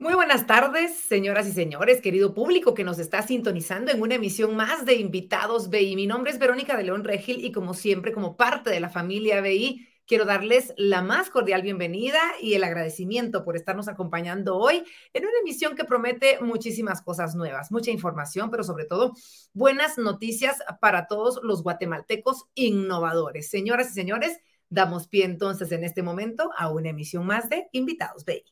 [0.00, 4.56] Muy buenas tardes, señoras y señores, querido público que nos está sintonizando en una emisión
[4.56, 5.94] más de Invitados BI.
[5.94, 9.42] Mi nombre es Verónica de León Regil y como siempre, como parte de la familia
[9.42, 15.24] BI, quiero darles la más cordial bienvenida y el agradecimiento por estarnos acompañando hoy en
[15.24, 19.12] una emisión que promete muchísimas cosas nuevas, mucha información, pero sobre todo
[19.52, 23.50] buenas noticias para todos los guatemaltecos innovadores.
[23.50, 24.38] Señoras y señores,
[24.70, 28.42] damos pie entonces en este momento a una emisión más de Invitados BI.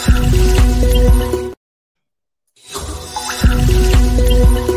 [0.00, 0.28] Thank
[4.58, 4.67] you.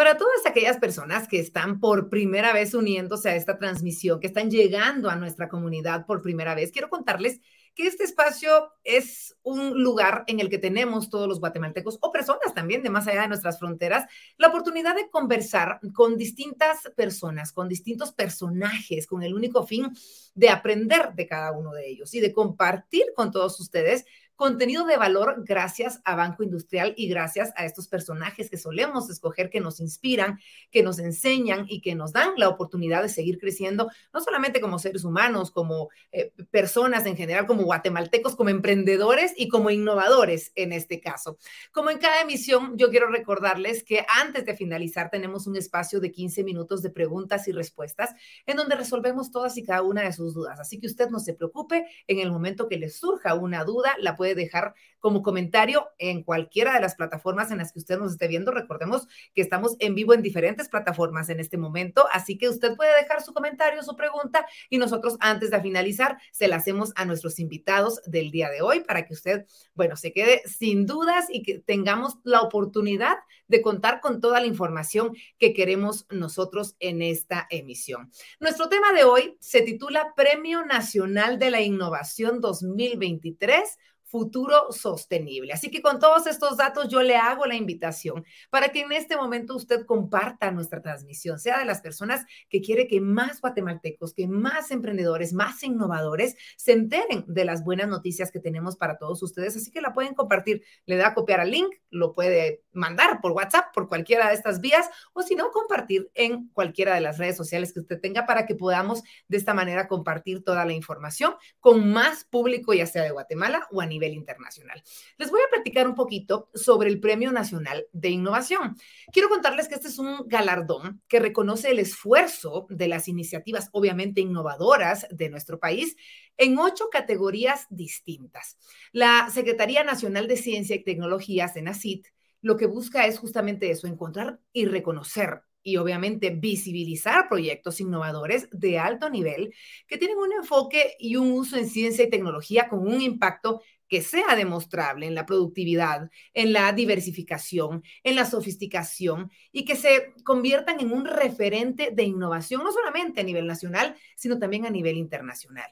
[0.00, 4.50] Para todas aquellas personas que están por primera vez uniéndose a esta transmisión, que están
[4.50, 7.38] llegando a nuestra comunidad por primera vez, quiero contarles
[7.74, 12.54] que este espacio es un lugar en el que tenemos todos los guatemaltecos o personas
[12.54, 14.06] también de más allá de nuestras fronteras
[14.38, 19.90] la oportunidad de conversar con distintas personas, con distintos personajes, con el único fin
[20.34, 24.06] de aprender de cada uno de ellos y de compartir con todos ustedes
[24.40, 29.50] contenido de valor gracias a Banco Industrial y gracias a estos personajes que solemos escoger,
[29.50, 30.38] que nos inspiran,
[30.70, 34.78] que nos enseñan y que nos dan la oportunidad de seguir creciendo, no solamente como
[34.78, 40.72] seres humanos, como eh, personas en general, como guatemaltecos, como emprendedores y como innovadores en
[40.72, 41.36] este caso.
[41.70, 46.12] Como en cada emisión, yo quiero recordarles que antes de finalizar tenemos un espacio de
[46.12, 48.14] 15 minutos de preguntas y respuestas
[48.46, 50.58] en donde resolvemos todas y cada una de sus dudas.
[50.58, 54.16] Así que usted no se preocupe, en el momento que le surja una duda, la
[54.16, 58.28] puede dejar como comentario en cualquiera de las plataformas en las que usted nos esté
[58.28, 58.52] viendo.
[58.52, 62.94] Recordemos que estamos en vivo en diferentes plataformas en este momento, así que usted puede
[63.00, 67.38] dejar su comentario, su pregunta y nosotros antes de finalizar se la hacemos a nuestros
[67.38, 71.58] invitados del día de hoy para que usted, bueno, se quede sin dudas y que
[71.58, 73.16] tengamos la oportunidad
[73.48, 78.10] de contar con toda la información que queremos nosotros en esta emisión.
[78.38, 83.78] Nuestro tema de hoy se titula Premio Nacional de la Innovación 2023
[84.10, 85.52] futuro sostenible.
[85.52, 89.16] Así que con todos estos datos yo le hago la invitación para que en este
[89.16, 94.26] momento usted comparta nuestra transmisión, sea de las personas que quiere que más guatemaltecos, que
[94.26, 99.56] más emprendedores, más innovadores se enteren de las buenas noticias que tenemos para todos ustedes.
[99.56, 103.32] Así que la pueden compartir, le da a copiar al link, lo puede mandar por
[103.32, 107.36] WhatsApp, por cualquiera de estas vías, o si no, compartir en cualquiera de las redes
[107.36, 111.92] sociales que usted tenga para que podamos de esta manera compartir toda la información con
[111.92, 114.82] más público, ya sea de Guatemala o a nivel internacional.
[115.18, 118.76] Les voy a platicar un poquito sobre el Premio Nacional de Innovación.
[119.12, 124.20] Quiero contarles que este es un galardón que reconoce el esfuerzo de las iniciativas, obviamente
[124.20, 125.96] innovadoras, de nuestro país
[126.36, 128.58] en ocho categorías distintas.
[128.92, 132.06] La Secretaría Nacional de Ciencia y Tecnología, CENACIT,
[132.42, 138.78] lo que busca es justamente eso, encontrar y reconocer y obviamente visibilizar proyectos innovadores de
[138.78, 139.54] alto nivel
[139.86, 144.02] que tienen un enfoque y un uso en ciencia y tecnología con un impacto que
[144.02, 150.78] sea demostrable en la productividad, en la diversificación, en la sofisticación y que se conviertan
[150.78, 155.68] en un referente de innovación, no solamente a nivel nacional, sino también a nivel internacional.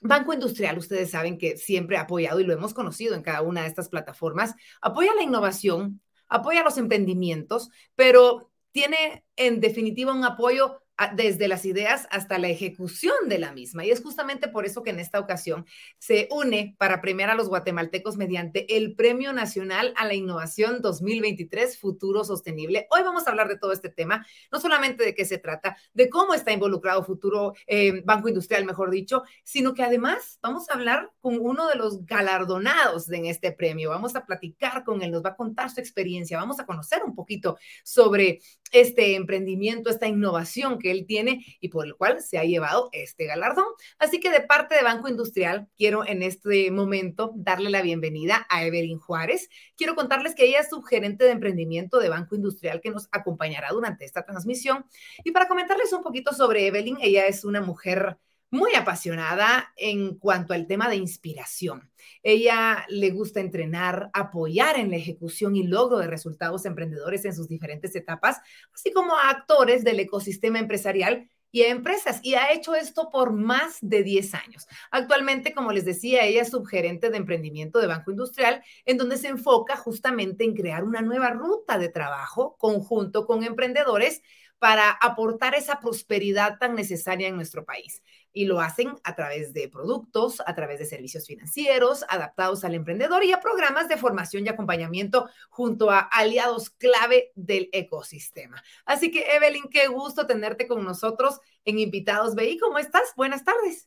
[0.00, 3.62] Banco Industrial, ustedes saben que siempre ha apoyado y lo hemos conocido en cada una
[3.62, 10.82] de estas plataformas, apoya la innovación, apoya los emprendimientos, pero tiene en definitiva un apoyo
[11.14, 13.84] desde las ideas hasta la ejecución de la misma.
[13.84, 15.66] Y es justamente por eso que en esta ocasión
[15.98, 21.78] se une para premiar a los guatemaltecos mediante el Premio Nacional a la Innovación 2023
[21.78, 22.86] Futuro Sostenible.
[22.90, 26.08] Hoy vamos a hablar de todo este tema, no solamente de qué se trata, de
[26.08, 31.10] cómo está involucrado Futuro eh, Banco Industrial, mejor dicho, sino que además vamos a hablar
[31.20, 33.90] con uno de los galardonados en este premio.
[33.90, 37.14] Vamos a platicar con él, nos va a contar su experiencia, vamos a conocer un
[37.14, 38.40] poquito sobre
[38.70, 43.24] este emprendimiento, esta innovación que él tiene y por el cual se ha llevado este
[43.24, 43.64] galardón.
[43.98, 48.66] Así que de parte de Banco Industrial, quiero en este momento darle la bienvenida a
[48.66, 49.48] Evelyn Juárez.
[49.78, 54.04] Quiero contarles que ella es subgerente de emprendimiento de Banco Industrial que nos acompañará durante
[54.04, 54.84] esta transmisión.
[55.24, 58.18] Y para comentarles un poquito sobre Evelyn, ella es una mujer
[58.54, 61.90] muy apasionada en cuanto al tema de inspiración.
[62.22, 67.48] Ella le gusta entrenar, apoyar en la ejecución y logro de resultados emprendedores en sus
[67.48, 68.38] diferentes etapas,
[68.72, 72.20] así como a actores del ecosistema empresarial y a empresas.
[72.22, 74.66] Y ha hecho esto por más de 10 años.
[74.92, 79.28] Actualmente, como les decía, ella es subgerente de emprendimiento de Banco Industrial, en donde se
[79.28, 84.22] enfoca justamente en crear una nueva ruta de trabajo conjunto con emprendedores
[84.58, 88.02] para aportar esa prosperidad tan necesaria en nuestro país.
[88.34, 93.24] Y lo hacen a través de productos, a través de servicios financieros adaptados al emprendedor
[93.24, 98.62] y a programas de formación y acompañamiento junto a aliados clave del ecosistema.
[98.84, 102.58] Así que, Evelyn, qué gusto tenerte con nosotros en Invitados BI.
[102.58, 103.14] ¿Cómo estás?
[103.16, 103.86] Buenas tardes.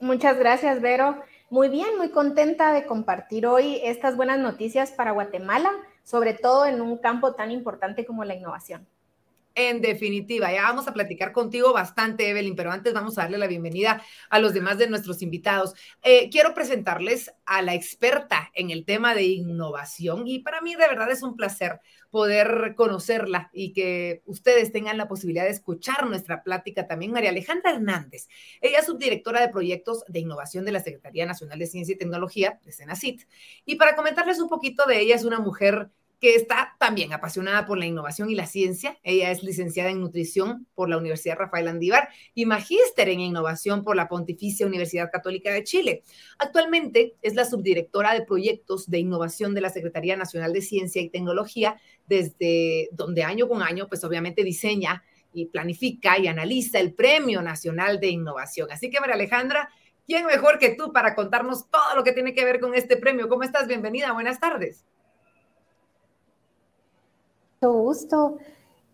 [0.00, 1.20] Muchas gracias, Vero.
[1.50, 5.70] Muy bien, muy contenta de compartir hoy estas buenas noticias para Guatemala,
[6.04, 8.86] sobre todo en un campo tan importante como la innovación.
[9.58, 13.46] En definitiva, ya vamos a platicar contigo bastante, Evelyn, pero antes vamos a darle la
[13.46, 15.72] bienvenida a los demás de nuestros invitados.
[16.02, 20.86] Eh, quiero presentarles a la experta en el tema de innovación y para mí de
[20.86, 21.80] verdad es un placer
[22.10, 27.12] poder conocerla y que ustedes tengan la posibilidad de escuchar nuestra plática también.
[27.12, 28.28] María Alejandra Hernández,
[28.60, 32.60] ella es subdirectora de proyectos de innovación de la Secretaría Nacional de Ciencia y Tecnología,
[32.62, 33.22] de CENACIT.
[33.64, 35.88] Y para comentarles un poquito de ella, es una mujer
[36.20, 38.98] que está también apasionada por la innovación y la ciencia.
[39.02, 43.96] Ella es licenciada en nutrición por la Universidad Rafael Andívar y magíster en innovación por
[43.96, 46.02] la Pontificia Universidad Católica de Chile.
[46.38, 51.10] Actualmente es la subdirectora de proyectos de innovación de la Secretaría Nacional de Ciencia y
[51.10, 51.76] Tecnología,
[52.06, 55.02] desde donde año con año, pues obviamente diseña
[55.34, 58.70] y planifica y analiza el Premio Nacional de Innovación.
[58.70, 59.68] Así que, María Alejandra,
[60.06, 63.28] ¿quién mejor que tú para contarnos todo lo que tiene que ver con este premio?
[63.28, 63.68] ¿Cómo estás?
[63.68, 64.86] Bienvenida, buenas tardes
[67.60, 68.38] gusto,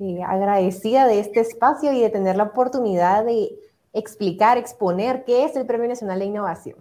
[0.01, 3.51] eh, agradecida de este espacio y de tener la oportunidad de
[3.93, 6.77] explicar, exponer qué es el Premio Nacional de Innovación.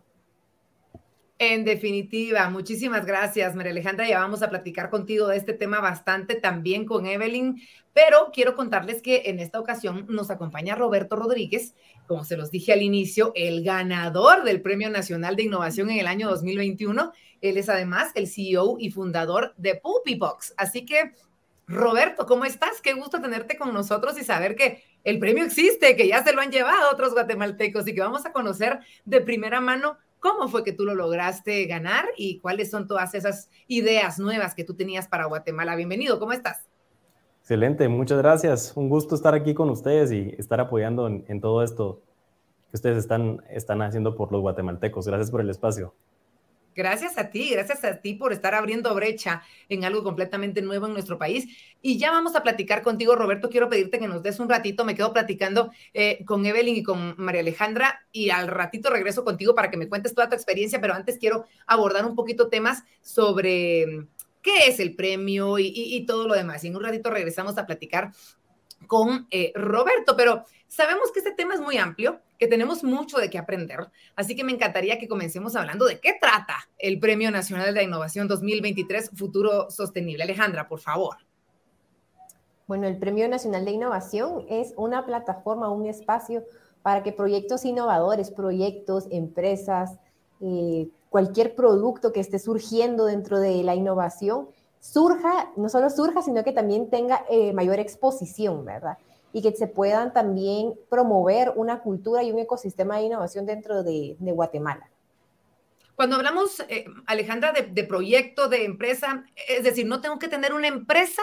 [1.44, 4.08] En definitiva, muchísimas gracias, María Alejandra.
[4.08, 7.60] Ya vamos a platicar contigo de este tema bastante también con Evelyn,
[7.94, 11.74] pero quiero contarles que en esta ocasión nos acompaña Roberto Rodríguez,
[12.06, 16.06] como se los dije al inicio, el ganador del Premio Nacional de Innovación en el
[16.06, 17.12] año 2021.
[17.42, 20.54] Él es además el CEO y fundador de Puppybox.
[20.58, 21.14] Así que
[21.72, 22.82] Roberto, ¿cómo estás?
[22.82, 26.42] Qué gusto tenerte con nosotros y saber que el premio existe, que ya se lo
[26.42, 30.74] han llevado otros guatemaltecos y que vamos a conocer de primera mano cómo fue que
[30.74, 35.26] tú lo lograste ganar y cuáles son todas esas ideas nuevas que tú tenías para
[35.26, 35.76] Guatemala.
[35.76, 36.68] Bienvenido, ¿cómo estás?
[37.40, 38.74] Excelente, muchas gracias.
[38.76, 42.02] Un gusto estar aquí con ustedes y estar apoyando en, todo esto
[42.70, 45.08] que ustedes están haciendo por los guatemaltecos.
[45.08, 45.94] Gracias por el espacio.
[46.74, 50.94] Gracias a ti, gracias a ti por estar abriendo brecha en algo completamente nuevo en
[50.94, 51.48] nuestro país.
[51.82, 53.50] Y ya vamos a platicar contigo, Roberto.
[53.50, 54.86] Quiero pedirte que nos des un ratito.
[54.86, 59.54] Me quedo platicando eh, con Evelyn y con María Alejandra y al ratito regreso contigo
[59.54, 60.80] para que me cuentes toda tu experiencia.
[60.80, 64.08] Pero antes quiero abordar un poquito temas sobre mm,
[64.42, 66.64] qué es el premio y, todo lo demás.
[66.64, 68.12] Y en un ratito regresamos a platicar
[68.88, 70.16] con eh, Roberto.
[70.16, 73.92] Pero sabemos que este tema es muy amplio que tenemos mucho de qué aprender.
[74.16, 78.28] Así que me encantaría que comencemos hablando de qué trata el Premio Nacional de Innovación
[78.28, 80.24] 2023 Futuro Sostenible.
[80.24, 81.18] Alejandra, por favor.
[82.66, 86.44] Bueno, el Premio Nacional de Innovación es una plataforma, un espacio
[86.82, 90.00] para que proyectos innovadores, proyectos, empresas,
[90.40, 94.48] eh, cualquier producto que esté surgiendo dentro de la innovación,
[94.80, 98.98] surja, no solo surja, sino que también tenga eh, mayor exposición, ¿verdad?
[99.34, 104.16] Y que se puedan también promover una cultura y un ecosistema de innovación dentro de,
[104.20, 104.90] Guatemala.
[105.96, 110.54] Cuando hablamos, eh, Alejandra, de, de, proyecto, de empresa, es decir, no tengo que tener
[110.54, 111.22] una empresa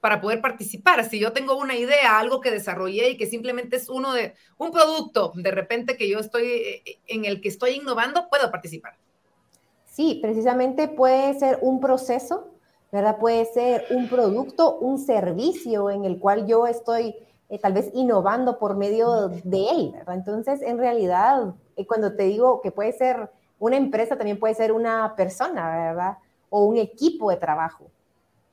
[0.00, 1.04] para poder participar.
[1.08, 4.70] Si yo tengo una idea, algo que desarrollé y que simplemente es uno de un
[4.70, 8.96] producto, de repente que yo estoy eh, en el que estoy innovando, puedo participar.
[9.84, 12.48] Sí, precisamente puede ser un proceso,
[12.90, 13.18] ¿verdad?
[13.18, 17.14] Puede ser un producto, un servicio en el cual yo estoy
[17.50, 20.14] eh, tal vez innovando por medio de él, ¿verdad?
[20.14, 23.28] Entonces, en realidad, eh, cuando te digo que puede ser
[23.58, 26.18] una empresa, también puede ser una persona, ¿verdad?
[26.48, 27.90] O un equipo de trabajo.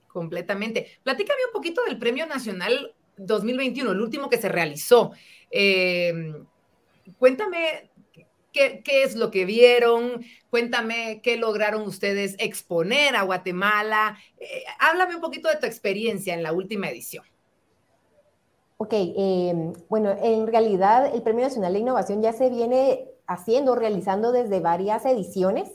[0.07, 0.99] Completamente.
[1.03, 5.11] Platícame un poquito del Premio Nacional 2021, el último que se realizó.
[5.51, 6.47] Em,
[7.19, 7.91] cuéntame
[8.51, 14.17] qué, es lo que vieron, cuéntame qué lograron ustedes exponer a Guatemala.
[14.39, 17.23] Eh, háblame un poquito de tu experiencia en la última edición.
[18.79, 24.31] Ok, em, bueno, en realidad el Premio Nacional de Innovación ya se viene haciendo, realizando
[24.31, 25.71] desde varias ediciones.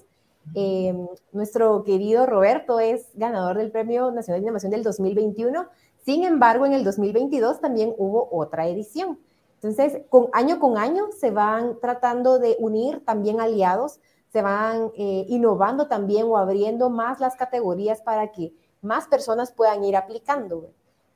[0.55, 5.67] Em, nuestro querido Roberto es ganador del Premio Nacional de Innovación del 2021.
[6.05, 9.19] Sin embargo, en el 2022 también hubo otra edición.
[9.55, 13.99] Entonces, con, año con año se van tratando de unir también aliados,
[14.33, 19.83] se van eh, innovando también o abriendo más las categorías para que más personas puedan
[19.83, 20.71] ir aplicando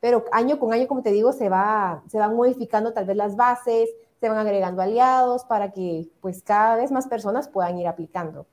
[0.07, 3.35] pero año con año, como te digo, se, va, se van modificando tal vez las
[3.35, 8.47] bases, se van agregando aliados para que pues cada vez más personas puedan ir aplicando.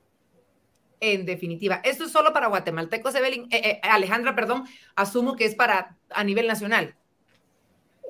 [0.98, 4.64] En definitiva, esto es solo para guatemaltecos, Evelyn, eh, eh, Alejandra, perdón,
[4.96, 6.96] asumo que es para a nivel nacional.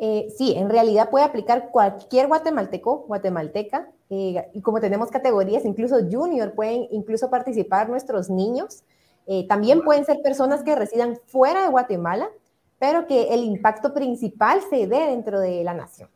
[0.00, 5.98] Eh, sí, en realidad puede aplicar cualquier guatemalteco, guatemalteca, eh, y como tenemos categorías, incluso
[6.10, 8.84] junior, pueden incluso participar nuestros niños.
[9.48, 12.30] También pueden ser personas que residan fuera de Guatemala,
[12.84, 16.10] pero que el impacto principal se dé dentro de la nación.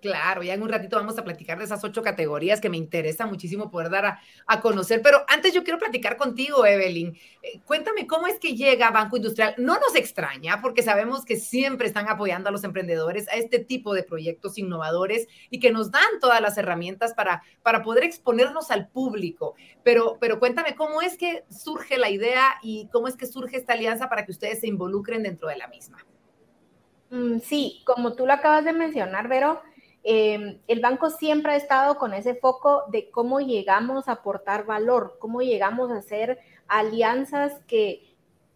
[0.00, 3.26] Claro, ya en un ratito vamos a platicar de esas ocho categorías que me interesa
[3.26, 7.16] muchísimo poder dar a, conocer, pero antes yo quiero platicar contigo, Evelyn.
[7.42, 9.54] Eh, cuéntame cómo es que llega Banco Industrial.
[9.58, 13.92] No nos extraña porque sabemos que siempre están apoyando a los emprendedores a este tipo
[13.92, 18.88] de proyectos innovadores y que nos dan todas las herramientas para, para poder exponernos al
[18.88, 19.56] público.
[19.82, 23.72] Pero, pero cuéntame cómo es que surge la idea y cómo es que surge esta
[23.72, 26.04] alianza para que ustedes se involucren dentro de la misma.
[27.10, 29.62] Mm, sí, como tú lo acabas de mencionar, Vero,
[30.04, 35.16] Em, el banco siempre ha estado con ese foco de cómo llegamos a aportar valor,
[35.18, 38.14] cómo llegamos a hacer alianzas que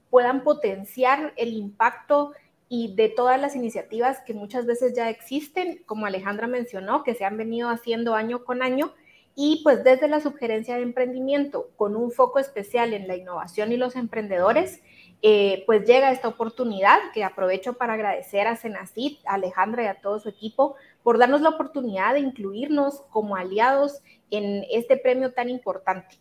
[0.08, 2.32] puedan potenciar el impacto
[2.68, 7.24] y de todas las iniciativas que muchas veces ya existen, como Alejandra mencionó, que se
[7.24, 8.94] han venido haciendo año con año,
[9.34, 13.76] y pues desde la sugerencia de emprendimiento, con un foco especial en la innovación y
[13.76, 14.82] los emprendedores,
[15.24, 20.00] eh, pues llega esta oportunidad que aprovecho para agradecer a Senacid, a Alejandra y a
[20.00, 20.74] todo su equipo
[21.04, 24.00] por darnos la oportunidad de incluirnos como aliados
[24.32, 26.18] en este premio tan importante.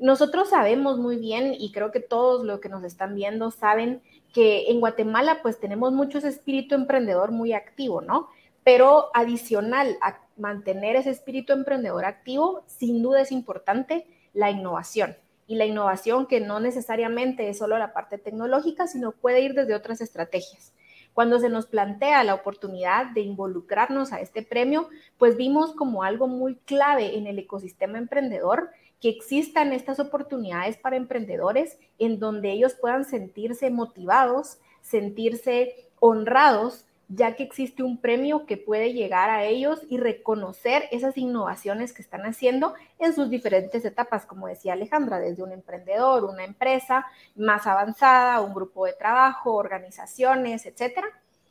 [0.00, 4.02] Nosotros sabemos muy bien, y creo que todos los que nos están viendo saben
[4.34, 8.28] que en Guatemala pues tenemos mucho ese espíritu emprendedor muy activo, ¿no?
[8.64, 15.16] Pero adicional a mantener ese espíritu emprendedor activo, sin duda es importante la innovación
[15.52, 19.74] y la innovación que no necesariamente es solo la parte tecnológica, sino puede ir desde
[19.74, 20.72] otras estrategias.
[21.12, 26.26] Cuando se nos plantea la oportunidad de involucrarnos a este premio, pues vimos como algo
[26.26, 32.72] muy clave en el ecosistema emprendedor que existan estas oportunidades para emprendedores en donde ellos
[32.72, 39.82] puedan sentirse motivados, sentirse honrados ya que existe un premio que puede llegar a ellos
[39.90, 45.42] y reconocer esas innovaciones que están haciendo en sus diferentes etapas, como decía Alejandra, desde
[45.42, 51.06] un emprendedor, una empresa más avanzada, un grupo de trabajo, organizaciones, etcétera.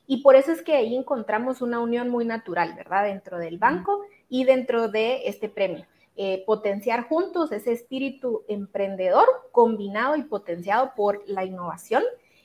[0.08, 3.04] Y por eso es que ahí encontramos una unión muy natural, ¿verdad?
[3.04, 5.86] Dentro del banco y dentro de este premio.
[6.18, 12.04] Eh, potenciar juntos ese espíritu emprendedor combinado y potenciado por la innovación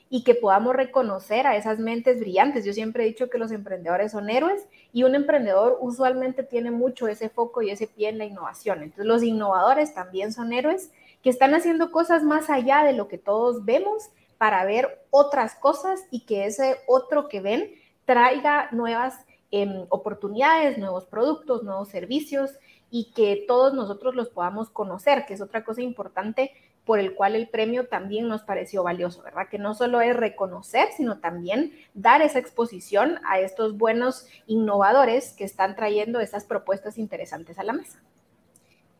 [0.09, 2.63] y que podamos reconocer a esas mentes brillantes.
[2.65, 7.07] Yo siempre he dicho que los emprendedores son héroes y un emprendedor usualmente tiene mucho
[7.07, 8.83] ese foco y ese pie en la innovación.
[8.83, 13.17] Entonces los innovadores también son héroes que están haciendo cosas más allá de lo que
[13.17, 17.71] todos vemos para ver otras cosas y que ese otro que ven
[18.05, 22.51] traiga nuevas em, oportunidades, nuevos productos, nuevos servicios
[22.89, 26.51] y que todos nosotros los podamos conocer, que es otra cosa importante
[26.87, 29.49] por el cual el premio también nos pareció valioso, ¿verdad?
[29.51, 35.43] Que no solo es reconocer, sino también dar esa exposición a estos buenos innovadores que
[35.43, 38.01] están trayendo esas propuestas interesantes a la mesa.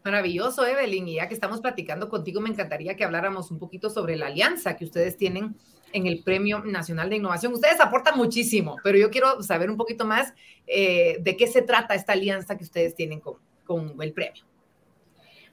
[0.04, 1.08] Maravilloso, Evelyn.
[1.08, 4.76] Y ya que estamos platicando contigo, me encantaría que habláramos un poquito sobre la alianza
[4.76, 5.56] que ustedes tienen
[5.94, 7.54] en el Premio Nacional de Innovación.
[7.54, 10.34] Ustedes aportan muchísimo, pero yo quiero saber un poquito más
[10.68, 14.44] eh, de qué se trata esta alianza que ustedes tienen con, con el premio.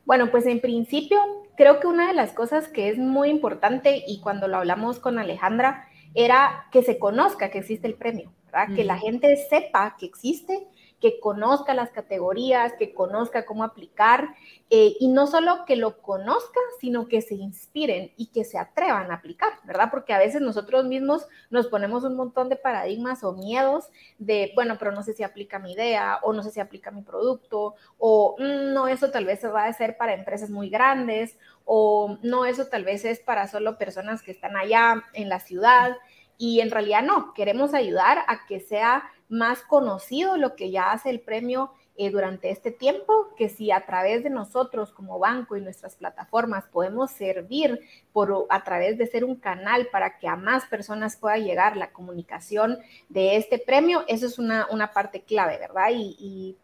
[0.04, 4.20] Bueno, pues en principio creo que una de las cosas que es muy importante y
[4.20, 8.74] cuando lo hablamos con Alejandra era que se conozca que existe el premio, ¿verdad?
[8.74, 10.66] Que la gente sepa que existe
[11.04, 14.34] que conozca las categorías, que conozca cómo aplicar
[14.70, 19.10] eh, y no solo que lo conozca, sino que se inspiren y que se atrevan
[19.10, 19.90] a aplicar, ¿verdad?
[19.90, 24.76] Porque a veces nosotros mismos nos ponemos un montón de paradigmas o miedos de, bueno,
[24.78, 28.36] pero no sé si aplica mi idea o no sé si aplica mi producto o
[28.38, 32.68] mm, no, eso tal vez va a ser para empresas muy grandes o no, eso
[32.68, 35.98] tal vez es para solo personas que están allá en la ciudad.
[36.38, 41.10] Y en realidad no, queremos ayudar a que sea más conocido lo que ya hace
[41.10, 45.60] el premio eh, durante este tiempo, que si a través de nosotros como banco y
[45.60, 47.78] nuestras plataformas podemos servir
[48.12, 51.92] por, a través de ser un canal para que a más personas pueda llegar la
[51.92, 55.90] comunicación de este premio, eso es una, parte clave, ¿verdad?
[55.92, 56.56] Y, y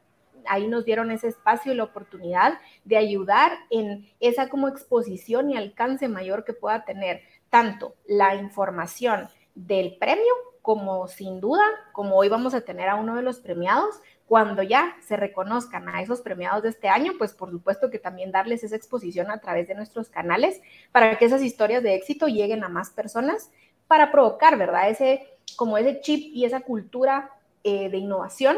[0.48, 5.56] ahí nos dieron ese espacio y la oportunidad de ayudar en esa como exposición y
[5.56, 12.28] alcance mayor que pueda tener tanto la información del premio como sin duda, como hoy
[12.28, 16.62] vamos a tener a uno de los premiados, cuando ya se reconozcan a esos premiados
[16.62, 20.08] de este año, pues por supuesto que también darles esa exposición a través de nuestros
[20.08, 20.60] canales
[20.92, 23.50] para que esas historias de éxito lleguen a más personas
[23.88, 24.88] para provocar, ¿verdad?
[24.88, 25.26] Ese,
[25.56, 27.32] como ese chip y esa cultura
[27.64, 28.56] eh, de innovación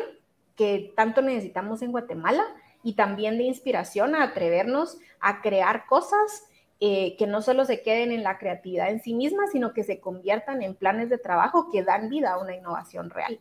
[0.57, 2.45] que tanto necesitamos en Guatemala
[2.83, 6.45] y también de inspiración a atrevernos a crear cosas
[6.85, 10.01] eh, que no solo se queden en la creatividad en sí misma, sino que se
[10.01, 13.39] conviertan en planes de trabajo que dan vida a una innovación real.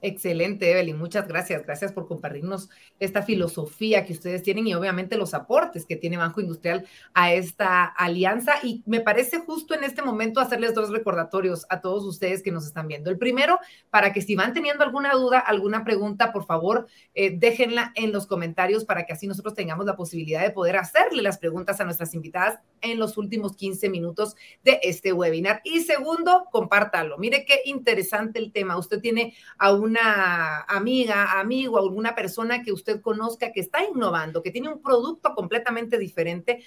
[0.00, 0.96] Excelente, Evelyn.
[0.96, 1.64] Muchas gracias.
[1.66, 2.68] Gracias por compartirnos
[3.00, 7.84] esta filosofía que ustedes tienen y obviamente los aportes que tiene Banco Industrial a esta
[7.84, 8.54] alianza.
[8.62, 12.64] Y me parece justo en este momento hacerles dos recordatorios a todos ustedes que nos
[12.64, 13.10] están viendo.
[13.10, 13.58] El primero,
[13.90, 18.28] para que si van teniendo alguna duda, alguna pregunta, por favor, eh, déjenla en los
[18.28, 22.14] comentarios para que así nosotros tengamos la posibilidad de poder hacerle las preguntas a nuestras
[22.14, 25.60] invitadas en los últimos 15 minutos de este webinar.
[25.64, 27.18] Y segundo, compártalo.
[27.18, 28.78] Mire qué interesante el tema.
[28.78, 34.50] Usted tiene a una amiga, amigo, alguna persona que usted conozca que está innovando, que
[34.50, 36.62] tiene un producto completamente diferente,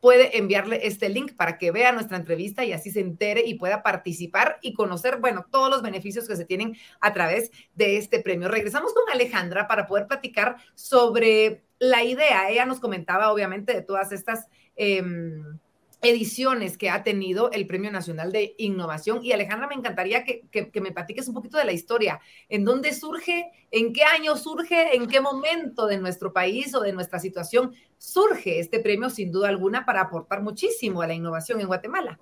[0.00, 3.82] puede enviarle este link para que vea nuestra entrevista y así se entere y pueda
[3.82, 8.48] participar y conocer, bueno, todos los beneficios que se tienen a través de este premio.
[8.48, 12.50] Regresamos con Alejandra para poder platicar sobre la idea.
[12.50, 14.46] Ella nos comentaba, obviamente, de todas estas...
[14.76, 15.58] Em,
[16.02, 19.24] ediciones que ha tenido el Premio Nacional de Innovación.
[19.24, 20.48] Y Alejandra, me encantaría que,
[20.80, 22.20] me platiques un poquito de la historia.
[22.48, 23.50] ¿En dónde surge?
[23.70, 24.96] ¿En qué año surge?
[24.96, 29.48] ¿En qué momento de nuestro país o de nuestra situación surge este premio, sin duda
[29.48, 32.18] alguna, para aportar muchísimo a la innovación en Guatemala?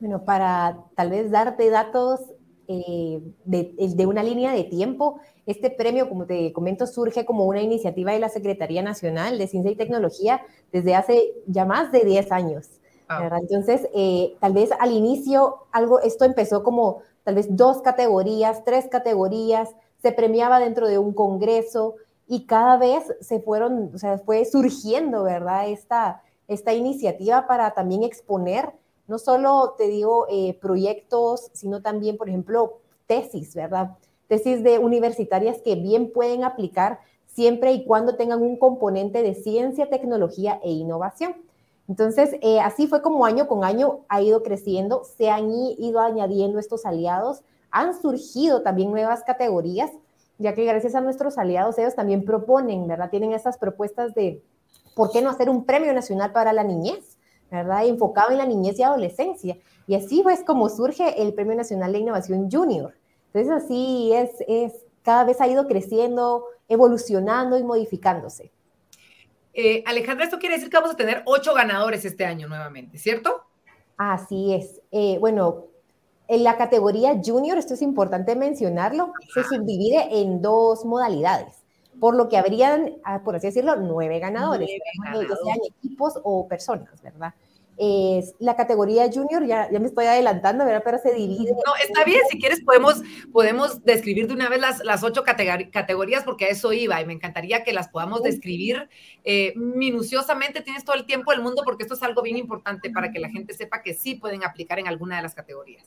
[0.00, 2.20] Bueno, para tal vez darte datos
[2.68, 7.62] eh, de, de una línea de tiempo, este premio, como te comento, surge como una
[7.62, 10.42] iniciativa de la Secretaría Nacional de Ciencia y Tecnología
[10.72, 12.68] desde hace ya más de 10 años.
[13.08, 13.38] Ah.
[13.40, 18.88] Entonces, eh, tal vez al inicio algo, esto empezó como tal vez dos categorías, tres
[18.88, 19.70] categorías,
[20.02, 25.24] se premiaba dentro de un congreso y cada vez se fueron, o sea, fue surgiendo,
[25.24, 25.68] ¿verdad?
[25.68, 28.72] Esta, esta iniciativa para también exponer,
[29.06, 33.96] no solo, te digo, eh, proyectos, sino también, por ejemplo, tesis, ¿verdad?
[34.28, 39.90] Tesis de universitarias que bien pueden aplicar siempre y cuando tengan un componente de ciencia,
[39.90, 41.34] tecnología e innovación.
[41.88, 46.58] Entonces, eh, así fue como año con año ha ido creciendo, se han ido añadiendo
[46.58, 49.90] estos aliados, han surgido también nuevas categorías,
[50.38, 53.10] ya que gracias a nuestros aliados ellos también proponen, ¿verdad?
[53.10, 54.42] Tienen estas propuestas de,
[54.94, 57.13] ¿por qué no hacer un premio nacional para la niñez?
[57.54, 57.86] ¿Verdad?
[57.86, 59.56] Enfocado en la niñez y adolescencia.
[59.86, 62.94] Y así es como surge el Premio Nacional de Innovación Junior.
[63.32, 68.50] Entonces, así es, es cada vez ha ido creciendo, evolucionando y modificándose.
[69.52, 73.44] Eh, Alejandra, esto quiere decir que vamos a tener ocho ganadores este año nuevamente, ¿cierto?
[73.96, 74.80] Así es.
[74.90, 75.66] Eh, bueno,
[76.26, 81.62] en la categoría junior, esto es importante mencionarlo, se subdivide en dos modalidades,
[82.00, 85.38] por lo que habrían, ah, por así decirlo, nueve ganadores, nueve ganadores.
[85.44, 87.34] sean equipos o personas, ¿verdad?
[87.76, 90.82] Es la categoría junior, ya, ya me estoy adelantando, ¿verdad?
[90.84, 91.52] Pero se divide.
[91.52, 96.24] No, está bien, si quieres podemos, podemos describir de una vez las, las ocho categorías
[96.24, 98.88] porque a eso iba y me encantaría que las podamos describir
[99.24, 100.60] eh, minuciosamente.
[100.60, 103.28] Tienes todo el tiempo del mundo porque esto es algo bien importante para que la
[103.28, 105.84] gente sepa que sí pueden aplicar en alguna de las categorías.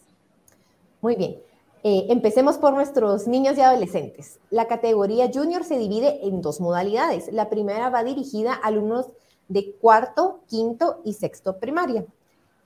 [1.02, 1.38] Muy bien.
[1.84, 4.39] Eh, empecemos por nuestros niños y adolescentes.
[4.50, 7.32] La categoría junior se divide en dos modalidades.
[7.32, 9.08] La primera va dirigida a alumnos
[9.47, 12.05] de cuarto, quinto y sexto primaria.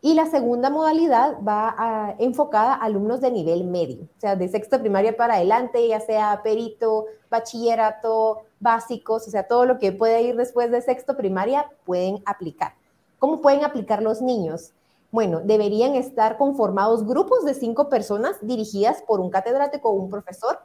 [0.04, 4.80] Y la segunda modalidad va enfocada a alumnos de nivel medio, o sea, de sexto
[4.80, 10.36] primaria para adelante, ya sea perito, bachillerato, básicos, o sea, todo lo que puede ir
[10.36, 12.74] después de sexto primaria pueden aplicar.
[13.20, 14.74] ¿Cómo pueden aplicar los niños?
[15.12, 20.60] Bueno, deberían estar conformados grupos de cinco personas dirigidas por un catedrático o un profesor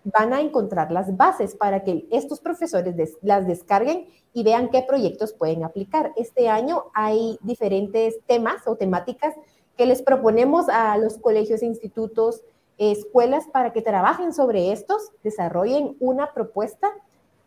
[0.04, 5.32] van a encontrar las bases para que estos profesores las descarguen y vean qué proyectos
[5.32, 6.12] pueden aplicar.
[6.16, 9.34] Este año hay diferentes temas o temáticas
[9.76, 12.42] que les proponemos a los colegios, institutos,
[12.78, 16.90] escuelas para que trabajen sobre estos, desarrollen una propuesta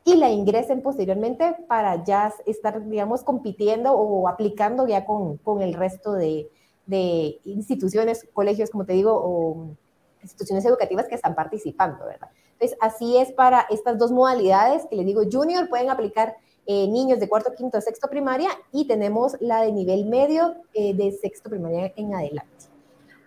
[0.07, 5.73] y la ingresen posteriormente para ya estar, digamos, compitiendo o aplicando ya con, con el
[5.73, 6.49] resto de,
[6.85, 9.75] de, instituciones, colegios, como te digo, o
[10.23, 12.29] instituciones educativas que están participando, ¿verdad?
[12.53, 17.19] Entonces, así es para estas dos modalidades que les digo, junior pueden aplicar eh, niños
[17.19, 21.91] de cuarto, quinto, sexto primaria y tenemos la de nivel medio eh, de sexto primaria
[21.97, 22.67] en adelante.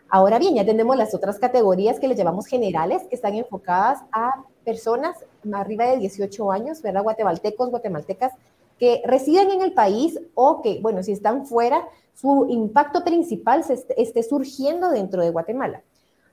[0.08, 4.44] Ahora bien, ya tenemos las otras categorías que les llamamos generales, que están enfocadas a
[4.64, 5.16] personas
[5.52, 7.02] arriba de 18 años, ¿verdad?
[7.02, 8.32] Guatemaltecos, guatemaltecas,
[8.78, 13.84] que residen en el país o que, bueno, si están fuera, su impacto principal se
[13.96, 15.82] esté surgiendo dentro de Guatemala.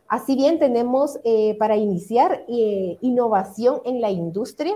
[0.08, 4.74] Así bien, tenemos eh, para iniciar eh, innovación en la industria,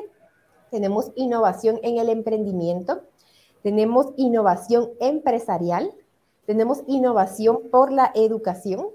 [0.70, 3.02] tenemos innovación en el emprendimiento,
[3.64, 5.94] tenemos innovación empresarial,
[6.46, 8.88] tenemos innovación por la educación,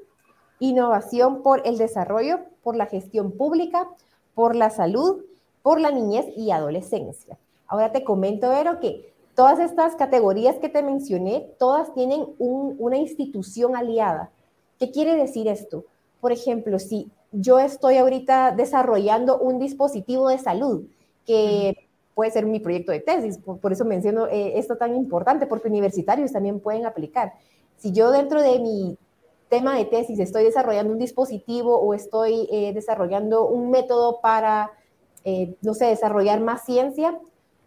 [0.58, 3.88] innovación por el desarrollo, por la gestión pública,
[4.36, 5.24] por la salud,
[5.62, 7.38] por la niñez y adolescencia.
[7.66, 13.74] Ahora te comento, Vero, que todas estas categorías que te mencioné, todas tienen una institución
[13.74, 14.30] aliada.
[14.78, 15.84] ¿Qué quiere decir esto?
[16.20, 20.84] Por ejemplo, si yo estoy ahorita desarrollando un dispositivo de salud
[21.24, 25.68] que puede ser mi proyecto de tesis, por, eso menciono eh, esto tan importante, porque
[25.68, 27.32] universitarios también pueden aplicar.
[27.78, 28.98] Si yo dentro de mi
[29.48, 34.72] tema de tesis estoy desarrollando un dispositivo o estoy eh, desarrollando un método para,
[35.24, 37.18] eh, no sé, desarrollar más ciencia,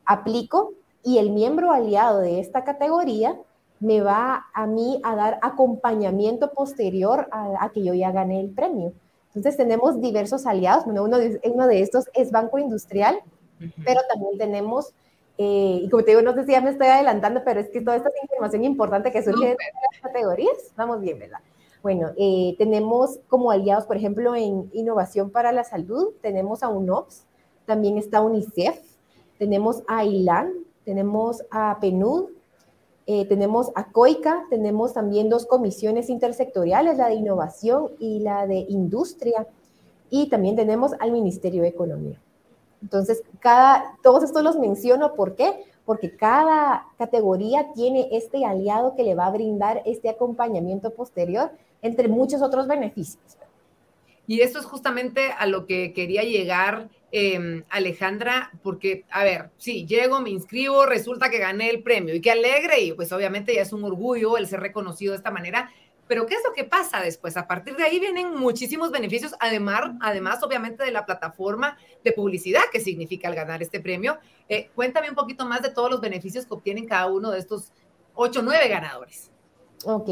[0.06, 3.38] aplico y el miembro aliado de esta categoría
[3.80, 8.92] me va a mí a dar acompañamiento posterior a, que yo ya gané el premio.
[9.28, 13.20] Entonces tenemos diversos aliados, uno de, uno de estos es Banco Industrial,
[13.86, 14.94] pero también tenemos,
[15.38, 17.80] eh, y como te digo, no sé si ya me estoy adelantando, pero es que
[17.80, 21.40] toda esta información importante que surge de las categorías, vamos bien, ¿verdad?
[21.82, 27.24] Bueno, eh, tenemos como aliados, por ejemplo, en innovación para la salud, tenemos a UNOPS,
[27.66, 28.80] también está UNICEF,
[29.38, 30.52] tenemos a ILAN,
[30.84, 32.32] tenemos a PNUD,
[33.08, 38.66] eh, tenemos a COICA, tenemos también dos comisiones intersectoriales, la de innovación y la de
[38.68, 39.48] industria,
[40.10, 42.20] y también tenemos al Ministerio de Economía.
[42.82, 45.64] Entonces, cada, todos estos los menciono, ¿por qué?
[45.90, 51.50] Porque cada categoría tiene este aliado que le va a brindar este acompañamiento posterior,
[51.82, 53.40] entre muchos otros beneficios.
[54.28, 59.88] Y esto es justamente a lo que quería llegar, em, Alejandra, porque, a ver, sí,
[59.88, 63.64] llego, me inscribo, resulta que gané el premio y qué alegre, y pues obviamente ya
[63.64, 65.72] es un orgullo el ser reconocido de esta manera,
[66.10, 67.38] pero ¿qué es lo que pasa después?
[67.38, 72.64] A partir de ahí vienen muchísimos beneficios, además, además obviamente de la plataforma de publicidad
[72.72, 74.18] que significa el ganar este premio.
[74.50, 77.72] Eh, cuéntame un poquito más de todos los beneficios que obtienen cada uno de estos
[78.16, 79.30] ocho, nueve ganadores.
[79.86, 80.10] Ok.